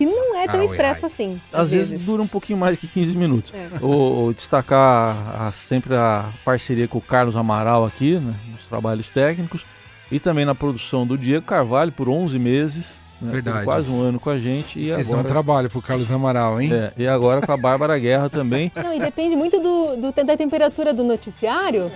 E 0.00 0.04
não 0.06 0.36
é 0.36 0.46
tão 0.46 0.60
Ah, 0.60 0.64
expresso 0.64 1.06
ai. 1.06 1.12
assim. 1.12 1.40
Às 1.52 1.70
vezes 1.70 2.00
dura 2.00 2.20
um 2.20 2.26
pouquinho 2.26 2.58
mais 2.58 2.76
que 2.76 2.88
15 2.88 3.16
minutos. 3.16 3.52
É. 3.54 3.68
O, 3.80 4.26
o 4.26 4.34
destacar 4.34 5.40
a- 5.40 5.52
sempre 5.52 5.94
a 5.94 6.30
parceria 6.44 6.88
com 6.88 6.98
o 6.98 7.00
Carlos 7.00 7.36
Amaral 7.36 7.84
aqui, 7.84 8.14
né, 8.18 8.34
nos 8.50 8.64
trabalhos 8.66 9.08
técnicos, 9.08 9.64
e 10.10 10.18
também 10.18 10.44
na 10.44 10.54
produção 10.54 11.06
do 11.06 11.16
Diego 11.16 11.46
Carvalho 11.46 11.92
por 11.92 12.08
11 12.08 12.38
meses, 12.40 12.86
né, 13.20 13.32
Verdade. 13.32 13.64
quase 13.64 13.88
um 13.90 14.00
ano 14.00 14.18
com 14.20 14.30
a 14.30 14.38
gente. 14.38 14.78
E 14.78 14.90
Vocês 14.92 15.08
dão 15.08 15.18
agora, 15.20 15.28
trabalho 15.32 15.70
pro 15.70 15.80
Carlos 15.82 16.10
Amaral, 16.12 16.60
hein? 16.60 16.72
é, 16.72 16.92
e 16.96 17.06
agora 17.06 17.44
com 17.44 17.52
a 17.52 17.56
Bárbara 17.56 17.98
Guerra 17.98 18.28
também. 18.28 18.70
Não, 18.74 18.92
e 18.94 18.98
depende 19.00 19.34
muito 19.36 19.58
do, 19.60 19.96
do- 20.12 20.24
da 20.24 20.36
temperatura 20.36 20.92
do 20.92 21.02
noticiário, 21.04 21.90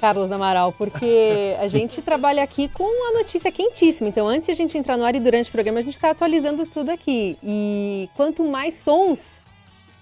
Carlos 0.00 0.30
Amaral, 0.32 0.72
porque 0.72 1.56
a 1.58 1.68
gente 1.68 2.00
trabalha 2.02 2.42
aqui 2.42 2.68
com 2.68 2.84
a 3.10 3.18
notícia 3.18 3.50
quentíssima. 3.50 4.08
Então, 4.08 4.26
antes 4.28 4.46
de 4.46 4.52
a 4.52 4.54
gente 4.54 4.76
entrar 4.76 4.96
no 4.96 5.04
ar 5.04 5.14
e 5.14 5.20
durante 5.20 5.48
o 5.48 5.52
programa, 5.52 5.80
a 5.80 5.82
gente 5.82 5.94
está 5.94 6.10
atualizando 6.10 6.66
tudo 6.66 6.90
aqui. 6.90 7.36
E 7.42 8.08
quanto 8.14 8.44
mais 8.44 8.76
sons, 8.76 9.39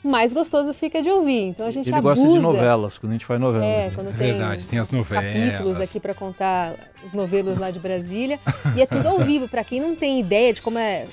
mais 0.09 0.33
gostoso 0.33 0.73
fica 0.73 1.01
de 1.03 1.11
ouvir. 1.11 1.43
Então, 1.43 1.67
a 1.67 1.71
gente 1.71 1.89
Ele 1.89 1.97
abusa. 1.97 2.15
gosta 2.15 2.35
de 2.35 2.41
novelas, 2.41 2.99
quando 2.99 3.11
a 3.11 3.15
gente 3.15 3.27
faz 3.27 3.41
novela. 3.41 3.65
É, 3.65 3.91
quando 3.95 4.17
tem 4.17 4.33
Verdade, 4.33 4.67
tem 4.67 4.79
as 4.79 4.91
novelas. 4.91 5.25
capítulos 5.25 5.81
aqui 5.81 6.01
para 6.01 6.15
contar 6.15 6.75
os 7.05 7.13
novelos 7.13 7.59
lá 7.59 7.71
de 7.71 7.79
Brasília. 7.79 8.41
E 8.75 8.83
é 8.83 8.87
tudo 8.87 9.07
ao 9.07 9.21
vivo, 9.21 9.49
para 9.49 9.63
quem 9.63 9.81
não 9.81 9.95
tem 9.95 10.19
ideia 10.21 10.53
de 10.53 10.63
como 10.63 10.79
é 10.79 11.07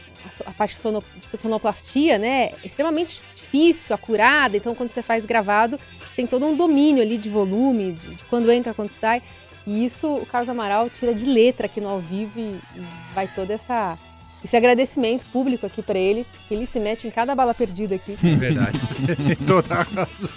a, 0.45 0.51
parte 0.51 0.77
sono, 0.77 1.03
tipo, 1.21 1.38
sonoplastia, 1.38 2.17
né? 2.17 2.45
É 2.45 2.53
extremamente 2.63 3.21
difícil, 3.36 3.93
acurada. 3.93 4.58
Então, 4.58 4.73
quando 4.73 4.89
você 4.89 5.01
faz 5.01 5.25
gravado, 5.25 5.79
tem 6.15 6.25
todo 6.25 6.45
um 6.45 6.55
domínio 6.55 7.03
ali 7.03 7.17
de 7.17 7.29
volume, 7.29 7.93
de, 7.93 8.15
de 8.15 8.23
quando 8.25 8.51
entra, 8.51 8.73
quando 8.73 8.91
sai. 8.91 9.21
E 9.67 9.84
isso 9.84 10.08
o 10.08 10.25
Carlos 10.25 10.49
Amaral 10.49 10.89
tira 10.89 11.13
de 11.13 11.25
letra 11.25 11.65
aqui 11.65 11.81
no 11.81 11.89
ao 11.89 11.99
vivo 11.99 12.39
e, 12.39 12.60
e 12.75 12.84
vai 13.13 13.27
todo 13.27 13.49
essa, 13.51 13.97
esse 14.45 14.55
agradecimento 14.55 15.25
público 15.34 15.65
aqui 15.65 15.81
para 15.81 15.99
ele, 15.99 16.25
que 16.47 16.53
ele 16.53 16.65
se 16.65 16.79
mete 16.79 17.05
em 17.08 17.12
cada 17.12 17.36
bala 17.36 17.53
perdida 17.53 17.95
aqui. 17.95 18.17
É 18.23 18.36
verdade, 18.36 18.79
você 18.79 19.13
tem 19.15 19.36
toda 19.36 19.75
a 19.75 19.81
razão. 19.84 20.29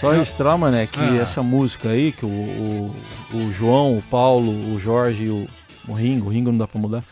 Só 0.00 0.10
registrar, 0.12 0.56
mané, 0.58 0.86
que 0.86 0.98
Ah. 1.00 1.16
essa 1.22 1.42
música 1.42 1.90
aí, 1.90 2.12
que 2.12 2.24
o, 2.24 2.28
o, 2.28 2.94
o 3.36 3.52
João, 3.52 3.96
o 3.96 4.02
Paulo, 4.02 4.50
o 4.74 4.78
Jorge 4.78 5.24
e 5.24 5.30
o, 5.30 5.46
o 5.88 5.92
Ringo, 5.92 6.26
o 6.26 6.30
Ringo 6.32 6.50
não 6.50 6.58
dá 6.58 6.66
pra 6.66 6.80
mudar, 6.80 7.02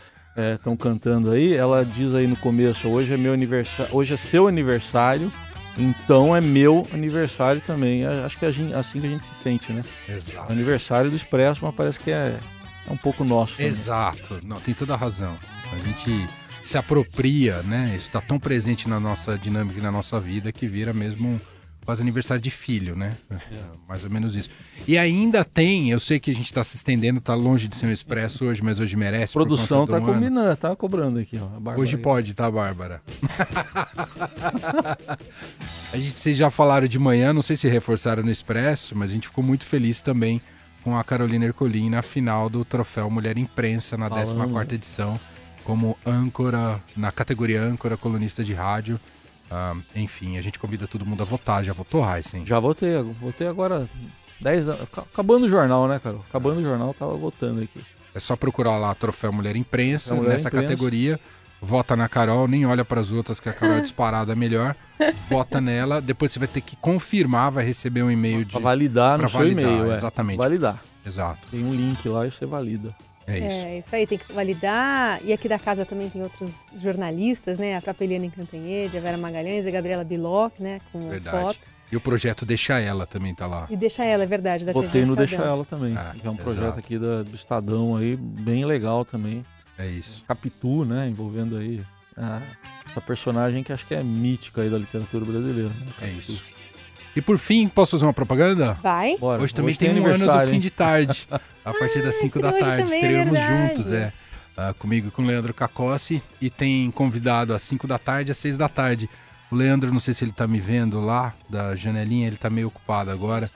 estão 0.55 0.75
cantando 0.75 1.31
aí, 1.31 1.53
ela 1.53 1.85
diz 1.85 2.13
aí 2.13 2.27
no 2.27 2.35
começo, 2.35 2.87
hoje 2.89 3.13
é 3.13 3.17
meu 3.17 3.33
aniversário, 3.33 3.95
hoje 3.95 4.13
é 4.13 4.17
seu 4.17 4.47
aniversário, 4.47 5.31
então 5.77 6.35
é 6.35 6.41
meu 6.41 6.85
aniversário 6.93 7.61
também. 7.65 8.05
A- 8.05 8.25
Acho 8.25 8.37
que 8.39 8.45
é 8.45 8.49
assim 8.75 8.99
que 8.99 9.07
a 9.07 9.09
gente 9.09 9.25
se 9.25 9.35
sente, 9.35 9.71
né? 9.73 9.83
Exato. 10.09 10.51
Aniversário 10.51 11.09
do 11.09 11.15
Expresso, 11.15 11.59
mas 11.63 11.73
parece 11.75 11.99
que 11.99 12.11
é, 12.11 12.35
é 12.87 12.91
um 12.91 12.97
pouco 12.97 13.23
nosso. 13.23 13.53
também. 13.53 13.67
Exato. 13.67 14.39
Não, 14.43 14.57
tem 14.57 14.73
toda 14.73 14.93
a 14.93 14.97
razão. 14.97 15.37
A 15.71 15.87
gente 15.87 16.27
se 16.63 16.77
apropria, 16.77 17.61
né? 17.63 17.93
Isso 17.95 18.07
está 18.07 18.21
tão 18.21 18.39
presente 18.39 18.89
na 18.89 18.99
nossa 18.99 19.37
dinâmica 19.37 19.79
e 19.79 19.81
na 19.83 19.91
nossa 19.91 20.19
vida 20.19 20.51
que 20.51 20.67
vira 20.67 20.93
mesmo 20.93 21.29
um 21.29 21.39
quase 21.85 22.01
aniversário 22.01 22.41
de 22.41 22.49
filho, 22.49 22.95
né? 22.95 23.13
É, 23.29 23.37
mais 23.87 24.03
ou 24.03 24.09
menos 24.09 24.35
isso. 24.35 24.49
E 24.87 24.97
ainda 24.97 25.45
tem, 25.45 25.91
eu 25.91 25.99
sei 25.99 26.19
que 26.19 26.31
a 26.31 26.33
gente 26.33 26.45
está 26.45 26.63
se 26.63 26.75
estendendo, 26.75 27.21
tá 27.21 27.35
longe 27.35 27.67
de 27.67 27.75
ser 27.75 27.85
um 27.85 27.91
expresso 27.91 28.45
hoje, 28.45 28.63
mas 28.63 28.79
hoje 28.79 28.95
merece. 28.95 29.37
A 29.37 29.41
produção 29.41 29.85
tá 29.85 29.97
ano. 29.97 30.07
combinando, 30.07 30.57
tá 30.57 30.75
cobrando 30.75 31.19
aqui, 31.19 31.39
ó. 31.39 31.47
Hoje 31.79 31.95
aí. 31.95 32.01
pode, 32.01 32.33
tá, 32.33 32.49
Bárbara? 32.49 32.99
a 35.93 35.97
gente, 35.97 36.11
vocês 36.11 36.35
já 36.35 36.49
falaram 36.49 36.87
de 36.87 36.97
manhã, 36.97 37.31
não 37.31 37.43
sei 37.43 37.55
se 37.55 37.67
reforçaram 37.67 38.23
no 38.23 38.31
Expresso, 38.31 38.95
mas 38.95 39.11
a 39.11 39.13
gente 39.13 39.27
ficou 39.27 39.43
muito 39.43 39.63
feliz 39.63 40.01
também 40.01 40.41
com 40.85 40.95
a 40.95 41.03
Carolina 41.03 41.45
Ercolim 41.45 41.89
na 41.89 42.03
final 42.03 42.47
do 42.47 42.63
Troféu 42.63 43.09
Mulher 43.09 43.39
Imprensa, 43.39 43.97
na 43.97 44.07
Falando, 44.07 44.53
14ª 44.53 44.71
edição, 44.73 45.19
como 45.63 45.97
âncora, 46.05 46.79
na 46.95 47.11
categoria 47.11 47.59
âncora, 47.59 47.97
colunista 47.97 48.43
de 48.43 48.53
rádio. 48.53 48.99
Ah, 49.49 49.75
enfim, 49.95 50.37
a 50.37 50.43
gente 50.43 50.59
convida 50.59 50.85
todo 50.87 51.03
mundo 51.03 51.23
a 51.23 51.25
votar. 51.25 51.63
Já 51.63 51.73
votou, 51.73 52.05
Heisen? 52.07 52.45
Já 52.45 52.59
votei, 52.59 53.01
votei 53.19 53.47
agora 53.47 53.89
10 54.39 54.67
anos. 54.67 54.87
Acabando 55.11 55.47
o 55.47 55.49
jornal, 55.49 55.87
né, 55.87 55.97
cara? 55.97 56.17
Acabando 56.29 56.59
o 56.59 56.63
jornal, 56.63 56.93
tava 56.93 57.15
votando 57.15 57.63
aqui. 57.63 57.83
É 58.13 58.19
só 58.19 58.35
procurar 58.35 58.77
lá 58.77 58.93
Troféu 58.93 59.33
Mulher 59.33 59.55
Imprensa, 59.55 60.13
Mulher 60.13 60.33
nessa 60.33 60.49
Imprensa. 60.49 60.67
categoria. 60.67 61.19
Vota 61.65 61.95
na 61.95 62.07
Carol, 62.07 62.47
nem 62.47 62.65
olha 62.65 62.85
para 62.85 63.01
as 63.01 63.11
outras, 63.11 63.39
que 63.39 63.49
a 63.49 63.53
Carol 63.53 63.77
é 63.77 63.81
disparada 63.81 64.35
melhor. 64.35 64.75
Vota 65.29 65.59
nela, 65.59 65.99
depois 66.01 66.31
você 66.31 66.39
vai 66.39 66.47
ter 66.47 66.61
que 66.61 66.75
confirmar, 66.75 67.51
vai 67.51 67.65
receber 67.65 68.03
um 68.03 68.11
e-mail 68.11 68.45
de. 68.45 68.51
Pra 68.51 68.59
validar 68.61 69.17
pra 69.17 69.23
no 69.23 69.29
seu 69.29 69.39
validar, 69.39 69.63
e-mail, 69.63 69.91
é. 69.91 69.95
Exatamente. 69.95 70.37
Validar. 70.37 70.81
Exato. 71.05 71.47
Tem 71.49 71.63
um 71.63 71.73
link 71.73 72.07
lá 72.07 72.25
e 72.27 72.31
você 72.31 72.45
valida. 72.45 72.95
É 73.27 73.39
isso. 73.39 73.65
É, 73.65 73.77
isso 73.79 73.95
aí, 73.95 74.05
tem 74.05 74.17
que 74.19 74.31
validar. 74.31 75.19
E 75.23 75.33
aqui 75.33 75.49
da 75.49 75.57
casa 75.57 75.83
também 75.83 76.07
tem 76.09 76.21
outros 76.21 76.51
jornalistas, 76.77 77.57
né? 77.57 77.75
A 77.75 77.81
própria 77.81 78.05
Eliane 78.05 78.29
Cantanhede, 78.29 78.95
a 78.97 79.01
Vera 79.01 79.17
Magalhães, 79.17 79.65
a 79.65 79.71
Gabriela 79.71 80.03
Biloc, 80.03 80.53
né? 80.59 80.79
Com 80.91 81.09
Verdade. 81.09 81.37
foto. 81.41 81.75
E 81.91 81.95
o 81.97 82.01
projeto 82.01 82.45
Deixa 82.45 82.79
Ela 82.79 83.05
também 83.07 83.33
tá 83.33 83.47
lá. 83.47 83.65
E 83.69 83.75
Deixa 83.75 84.03
Ela, 84.03 84.23
é 84.23 84.27
verdade, 84.27 84.63
da 84.65 84.71
Botei 84.73 84.91
TV 84.91 85.05
no. 85.07 85.15
Deixa 85.15 85.35
Ela 85.37 85.65
também, 85.65 85.95
Ah, 85.97 86.13
que 86.19 86.25
é 86.25 86.29
um 86.29 86.33
exato. 86.33 86.43
projeto 86.43 86.77
aqui 86.79 86.97
da- 86.99 87.23
do 87.23 87.35
Estadão 87.35 87.95
aí, 87.95 88.15
bem 88.15 88.63
legal 88.65 89.03
também. 89.03 89.43
É 89.77 89.87
isso. 89.87 90.23
Capitu, 90.27 90.85
né, 90.85 91.07
envolvendo 91.07 91.57
aí 91.57 91.81
ah, 92.17 92.41
essa 92.89 93.01
personagem 93.01 93.63
que 93.63 93.73
acho 93.73 93.85
que 93.85 93.93
é 93.93 94.01
mítica 94.01 94.61
aí 94.61 94.69
da 94.69 94.77
literatura 94.77 95.25
brasileira. 95.25 95.69
Né? 95.69 95.85
É 96.01 96.09
isso. 96.09 96.41
E 97.15 97.21
por 97.21 97.37
fim, 97.37 97.67
posso 97.69 97.91
fazer 97.91 98.05
uma 98.05 98.13
propaganda? 98.13 98.73
Vai? 98.83 99.17
Bora. 99.17 99.41
Hoje 99.41 99.53
também 99.53 99.73
tem 99.73 99.93
tem, 99.93 100.01
um 100.01 100.05
ano 100.05 100.25
do 100.25 100.47
fim 100.47 100.59
de 100.59 100.69
tarde. 100.69 101.27
A 101.63 101.73
partir 101.73 102.03
das 102.03 102.15
5 102.15 102.39
da 102.39 102.49
hoje 102.49 102.59
tarde. 102.59 102.93
é 102.93 102.95
Estaremos 102.95 103.33
verdade. 103.33 103.67
juntos, 103.69 103.91
é. 103.91 104.13
Ah, 104.55 104.73
comigo 104.77 105.07
e 105.07 105.11
com 105.11 105.23
o 105.23 105.25
Leandro 105.25 105.53
Cacossi. 105.53 106.21
E 106.39 106.49
tem 106.49 106.91
convidado 106.91 107.53
às 107.55 107.63
5 107.63 107.87
da 107.87 107.97
tarde 107.97 108.31
às 108.31 108.37
6 108.37 108.57
da 108.57 108.69
tarde. 108.69 109.09
O 109.49 109.55
Leandro, 109.55 109.91
não 109.91 109.99
sei 109.99 110.13
se 110.13 110.23
ele 110.23 110.31
tá 110.31 110.47
me 110.47 110.59
vendo 110.59 110.99
lá 110.99 111.33
da 111.49 111.75
janelinha, 111.75 112.27
ele 112.27 112.37
tá 112.37 112.49
meio 112.49 112.67
ocupado 112.67 113.09
agora. 113.09 113.49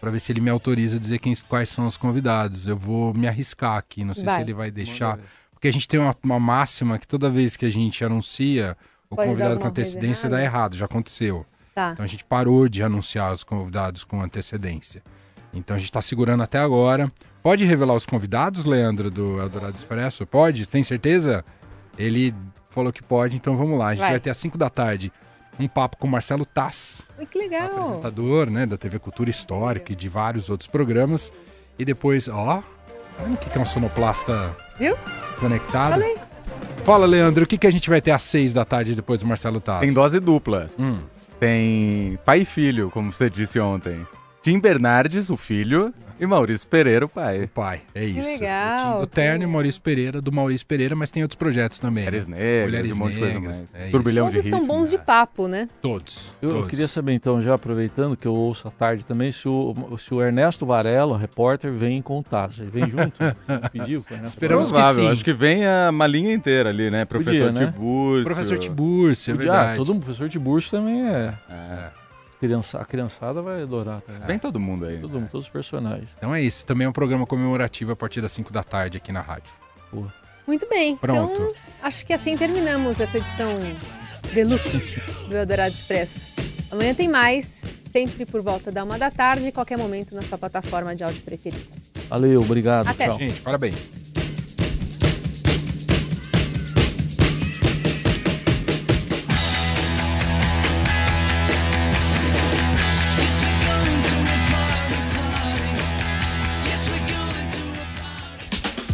Pra 0.00 0.10
ver 0.10 0.20
se 0.20 0.32
ele 0.32 0.40
me 0.40 0.50
autoriza 0.50 0.96
a 0.96 1.00
dizer 1.00 1.18
quem, 1.18 1.34
quais 1.48 1.68
são 1.68 1.86
os 1.86 1.96
convidados. 1.96 2.66
Eu 2.66 2.76
vou 2.76 3.14
me 3.14 3.28
arriscar 3.28 3.76
aqui, 3.76 4.04
não 4.04 4.14
sei 4.14 4.24
Vai. 4.24 4.34
se 4.36 4.40
ele 4.40 4.54
vai 4.54 4.70
deixar. 4.70 5.18
Porque 5.64 5.70
a 5.70 5.72
gente 5.72 5.88
tem 5.88 5.98
uma, 5.98 6.14
uma 6.22 6.38
máxima 6.38 6.98
que 6.98 7.08
toda 7.08 7.30
vez 7.30 7.56
que 7.56 7.64
a 7.64 7.70
gente 7.70 8.04
anuncia 8.04 8.76
o 9.08 9.16
Pode 9.16 9.30
convidado 9.30 9.58
com 9.58 9.66
antecedência 9.66 10.28
dá 10.28 10.42
errado, 10.42 10.76
já 10.76 10.84
aconteceu. 10.84 11.46
Tá. 11.74 11.92
Então 11.92 12.04
a 12.04 12.06
gente 12.06 12.22
parou 12.22 12.68
de 12.68 12.82
anunciar 12.82 13.32
os 13.32 13.42
convidados 13.42 14.04
com 14.04 14.20
antecedência. 14.20 15.02
Então 15.54 15.74
a 15.74 15.78
gente 15.78 15.88
está 15.88 16.02
segurando 16.02 16.42
até 16.42 16.58
agora. 16.58 17.10
Pode 17.42 17.64
revelar 17.64 17.94
os 17.94 18.04
convidados, 18.04 18.66
Leandro, 18.66 19.10
do 19.10 19.40
Eldorado 19.40 19.74
Expresso? 19.74 20.26
Pode? 20.26 20.66
Tem 20.66 20.84
certeza? 20.84 21.42
Ele 21.96 22.34
falou 22.68 22.92
que 22.92 23.02
pode, 23.02 23.34
então 23.34 23.56
vamos 23.56 23.78
lá. 23.78 23.86
A 23.86 23.90
gente 23.92 24.00
Vai. 24.00 24.10
vai, 24.10 24.20
ter 24.20 24.28
às 24.28 24.36
5 24.36 24.58
da 24.58 24.68
tarde 24.68 25.10
um 25.58 25.66
papo 25.66 25.96
com 25.96 26.06
o 26.06 26.10
Marcelo 26.10 26.44
Tass, 26.44 27.08
Ui, 27.18 27.24
que 27.24 27.38
legal. 27.38 27.68
apresentador 27.68 28.50
né, 28.50 28.66
da 28.66 28.76
TV 28.76 28.98
Cultura 28.98 29.30
Histórica 29.30 29.94
e 29.94 29.96
de 29.96 30.10
vários 30.10 30.50
outros 30.50 30.68
programas. 30.68 31.32
E 31.78 31.86
depois, 31.86 32.28
ó, 32.28 32.62
o 33.26 33.36
que 33.38 33.48
que 33.48 33.56
é 33.56 33.60
um 33.62 33.64
sonoplasta 33.64 34.54
Viu? 34.78 34.94
Conectado? 35.34 35.92
Falei. 35.92 36.16
Fala, 36.84 37.06
Leandro, 37.06 37.44
o 37.44 37.46
que, 37.46 37.56
que 37.56 37.66
a 37.66 37.70
gente 37.70 37.88
vai 37.88 38.00
ter 38.00 38.10
às 38.10 38.22
6 38.22 38.52
da 38.52 38.64
tarde 38.64 38.94
depois 38.94 39.20
do 39.20 39.26
Marcelo 39.26 39.60
Tass? 39.60 39.80
Tem 39.80 39.92
dose 39.92 40.20
dupla. 40.20 40.68
Hum. 40.78 40.98
Tem 41.40 42.18
pai 42.24 42.40
e 42.40 42.44
filho, 42.44 42.90
como 42.90 43.12
você 43.12 43.30
disse 43.30 43.58
ontem. 43.58 44.06
Tim 44.44 44.58
Bernardes, 44.58 45.30
o 45.30 45.38
filho, 45.38 45.90
e 46.20 46.26
Maurício 46.26 46.68
Pereira, 46.68 47.06
o 47.06 47.08
pai. 47.08 47.44
O 47.44 47.48
pai, 47.48 47.80
é 47.94 48.04
isso. 48.04 48.20
legal, 48.20 48.76
O 48.76 48.78
time 48.90 49.00
do 49.00 49.08
que 49.08 49.14
Terno 49.14 49.42
e. 49.42 49.46
Maurício 49.46 49.80
Pereira, 49.80 50.20
do 50.20 50.30
Maurício 50.30 50.66
Pereira, 50.66 50.94
mas 50.94 51.10
tem 51.10 51.22
outros 51.22 51.38
projetos 51.38 51.78
também. 51.78 52.04
Mulheres 52.04 52.26
né? 52.26 52.36
negras, 52.36 52.64
Mulheres 52.66 52.92
um 52.92 52.96
monte 52.96 53.12
de 53.14 53.18
coisa 53.20 53.34
negras, 53.40 53.56
mais. 53.56 53.68
é. 53.88 53.90
Turbilhão 53.90 54.26
de 54.26 54.32
Todos 54.34 54.50
são 54.50 54.58
ritmo. 54.60 54.74
bons 54.74 54.90
de 54.90 54.98
papo, 54.98 55.48
né? 55.48 55.66
Todos. 55.80 56.34
Eu, 56.42 56.48
eu 56.50 56.54
todos. 56.56 56.68
queria 56.68 56.86
saber 56.86 57.14
então, 57.14 57.40
já 57.42 57.54
aproveitando 57.54 58.18
que 58.18 58.28
eu 58.28 58.34
ouço 58.34 58.68
à 58.68 58.70
tarde 58.70 59.02
também, 59.06 59.32
se 59.32 59.48
o, 59.48 59.74
se 59.98 60.12
o 60.12 60.20
Ernesto 60.22 60.66
Varela, 60.66 61.16
repórter, 61.16 61.72
vem 61.72 62.02
contar. 62.02 62.48
Você 62.52 62.64
vem 62.66 62.90
junto? 62.90 63.14
Pediu 63.72 64.04
Esperamos 64.24 64.26
Varela? 64.26 64.66
que 64.66 64.70
Provável, 64.70 65.04
sim. 65.04 65.10
acho 65.10 65.24
que 65.24 65.32
vem 65.32 65.66
a 65.66 65.90
malinha 65.90 66.34
inteira 66.34 66.68
ali, 66.68 66.90
né? 66.90 67.06
Professor 67.06 67.46
Podia, 67.46 67.66
né? 67.66 67.72
Tibúrcio. 67.72 68.24
Professor 68.24 68.58
Tiburcio, 68.58 69.32
é 69.32 69.36
Podia, 69.36 69.50
verdade. 69.52 69.72
ah, 69.72 69.76
todo 69.76 69.94
mundo, 69.94 70.04
professor 70.04 70.28
de 70.28 70.38
Burso 70.38 70.70
também 70.70 71.02
é. 71.08 71.32
É. 71.48 72.03
Criança, 72.44 72.78
a 72.78 72.84
criançada 72.84 73.40
vai 73.40 73.62
adorar. 73.62 74.02
Cara. 74.02 74.26
Vem 74.26 74.38
todo 74.38 74.60
mundo 74.60 74.84
aí. 74.84 75.00
Todo 75.00 75.14
mundo, 75.14 75.30
todos 75.30 75.46
os 75.46 75.52
personagens. 75.52 76.10
Então 76.18 76.34
é 76.34 76.42
isso. 76.42 76.66
Também 76.66 76.84
é 76.84 76.88
um 76.88 76.92
programa 76.92 77.26
comemorativo 77.26 77.92
a 77.92 77.96
partir 77.96 78.20
das 78.20 78.32
5 78.32 78.52
da 78.52 78.62
tarde 78.62 78.98
aqui 78.98 79.10
na 79.10 79.22
rádio. 79.22 79.50
Muito 80.46 80.68
bem. 80.68 80.94
Pronto. 80.96 81.32
Então, 81.32 81.52
acho 81.82 82.04
que 82.04 82.12
assim 82.12 82.36
terminamos 82.36 83.00
essa 83.00 83.16
edição 83.16 83.56
deluxe 84.34 85.00
do 85.26 85.36
Eldorado 85.36 85.74
Expresso. 85.74 86.34
Amanhã 86.70 86.92
tem 86.94 87.08
mais, 87.08 87.62
sempre 87.90 88.26
por 88.26 88.42
volta 88.42 88.70
da 88.70 88.84
uma 88.84 88.98
da 88.98 89.10
tarde, 89.10 89.50
qualquer 89.50 89.78
momento 89.78 90.14
na 90.14 90.20
sua 90.20 90.36
plataforma 90.36 90.94
de 90.94 91.02
áudio 91.02 91.22
preferida. 91.22 91.62
Valeu, 92.10 92.42
obrigado. 92.42 92.88
Até. 92.88 93.06
Tchau. 93.06 93.16
Gente, 93.16 93.40
parabéns. 93.40 94.03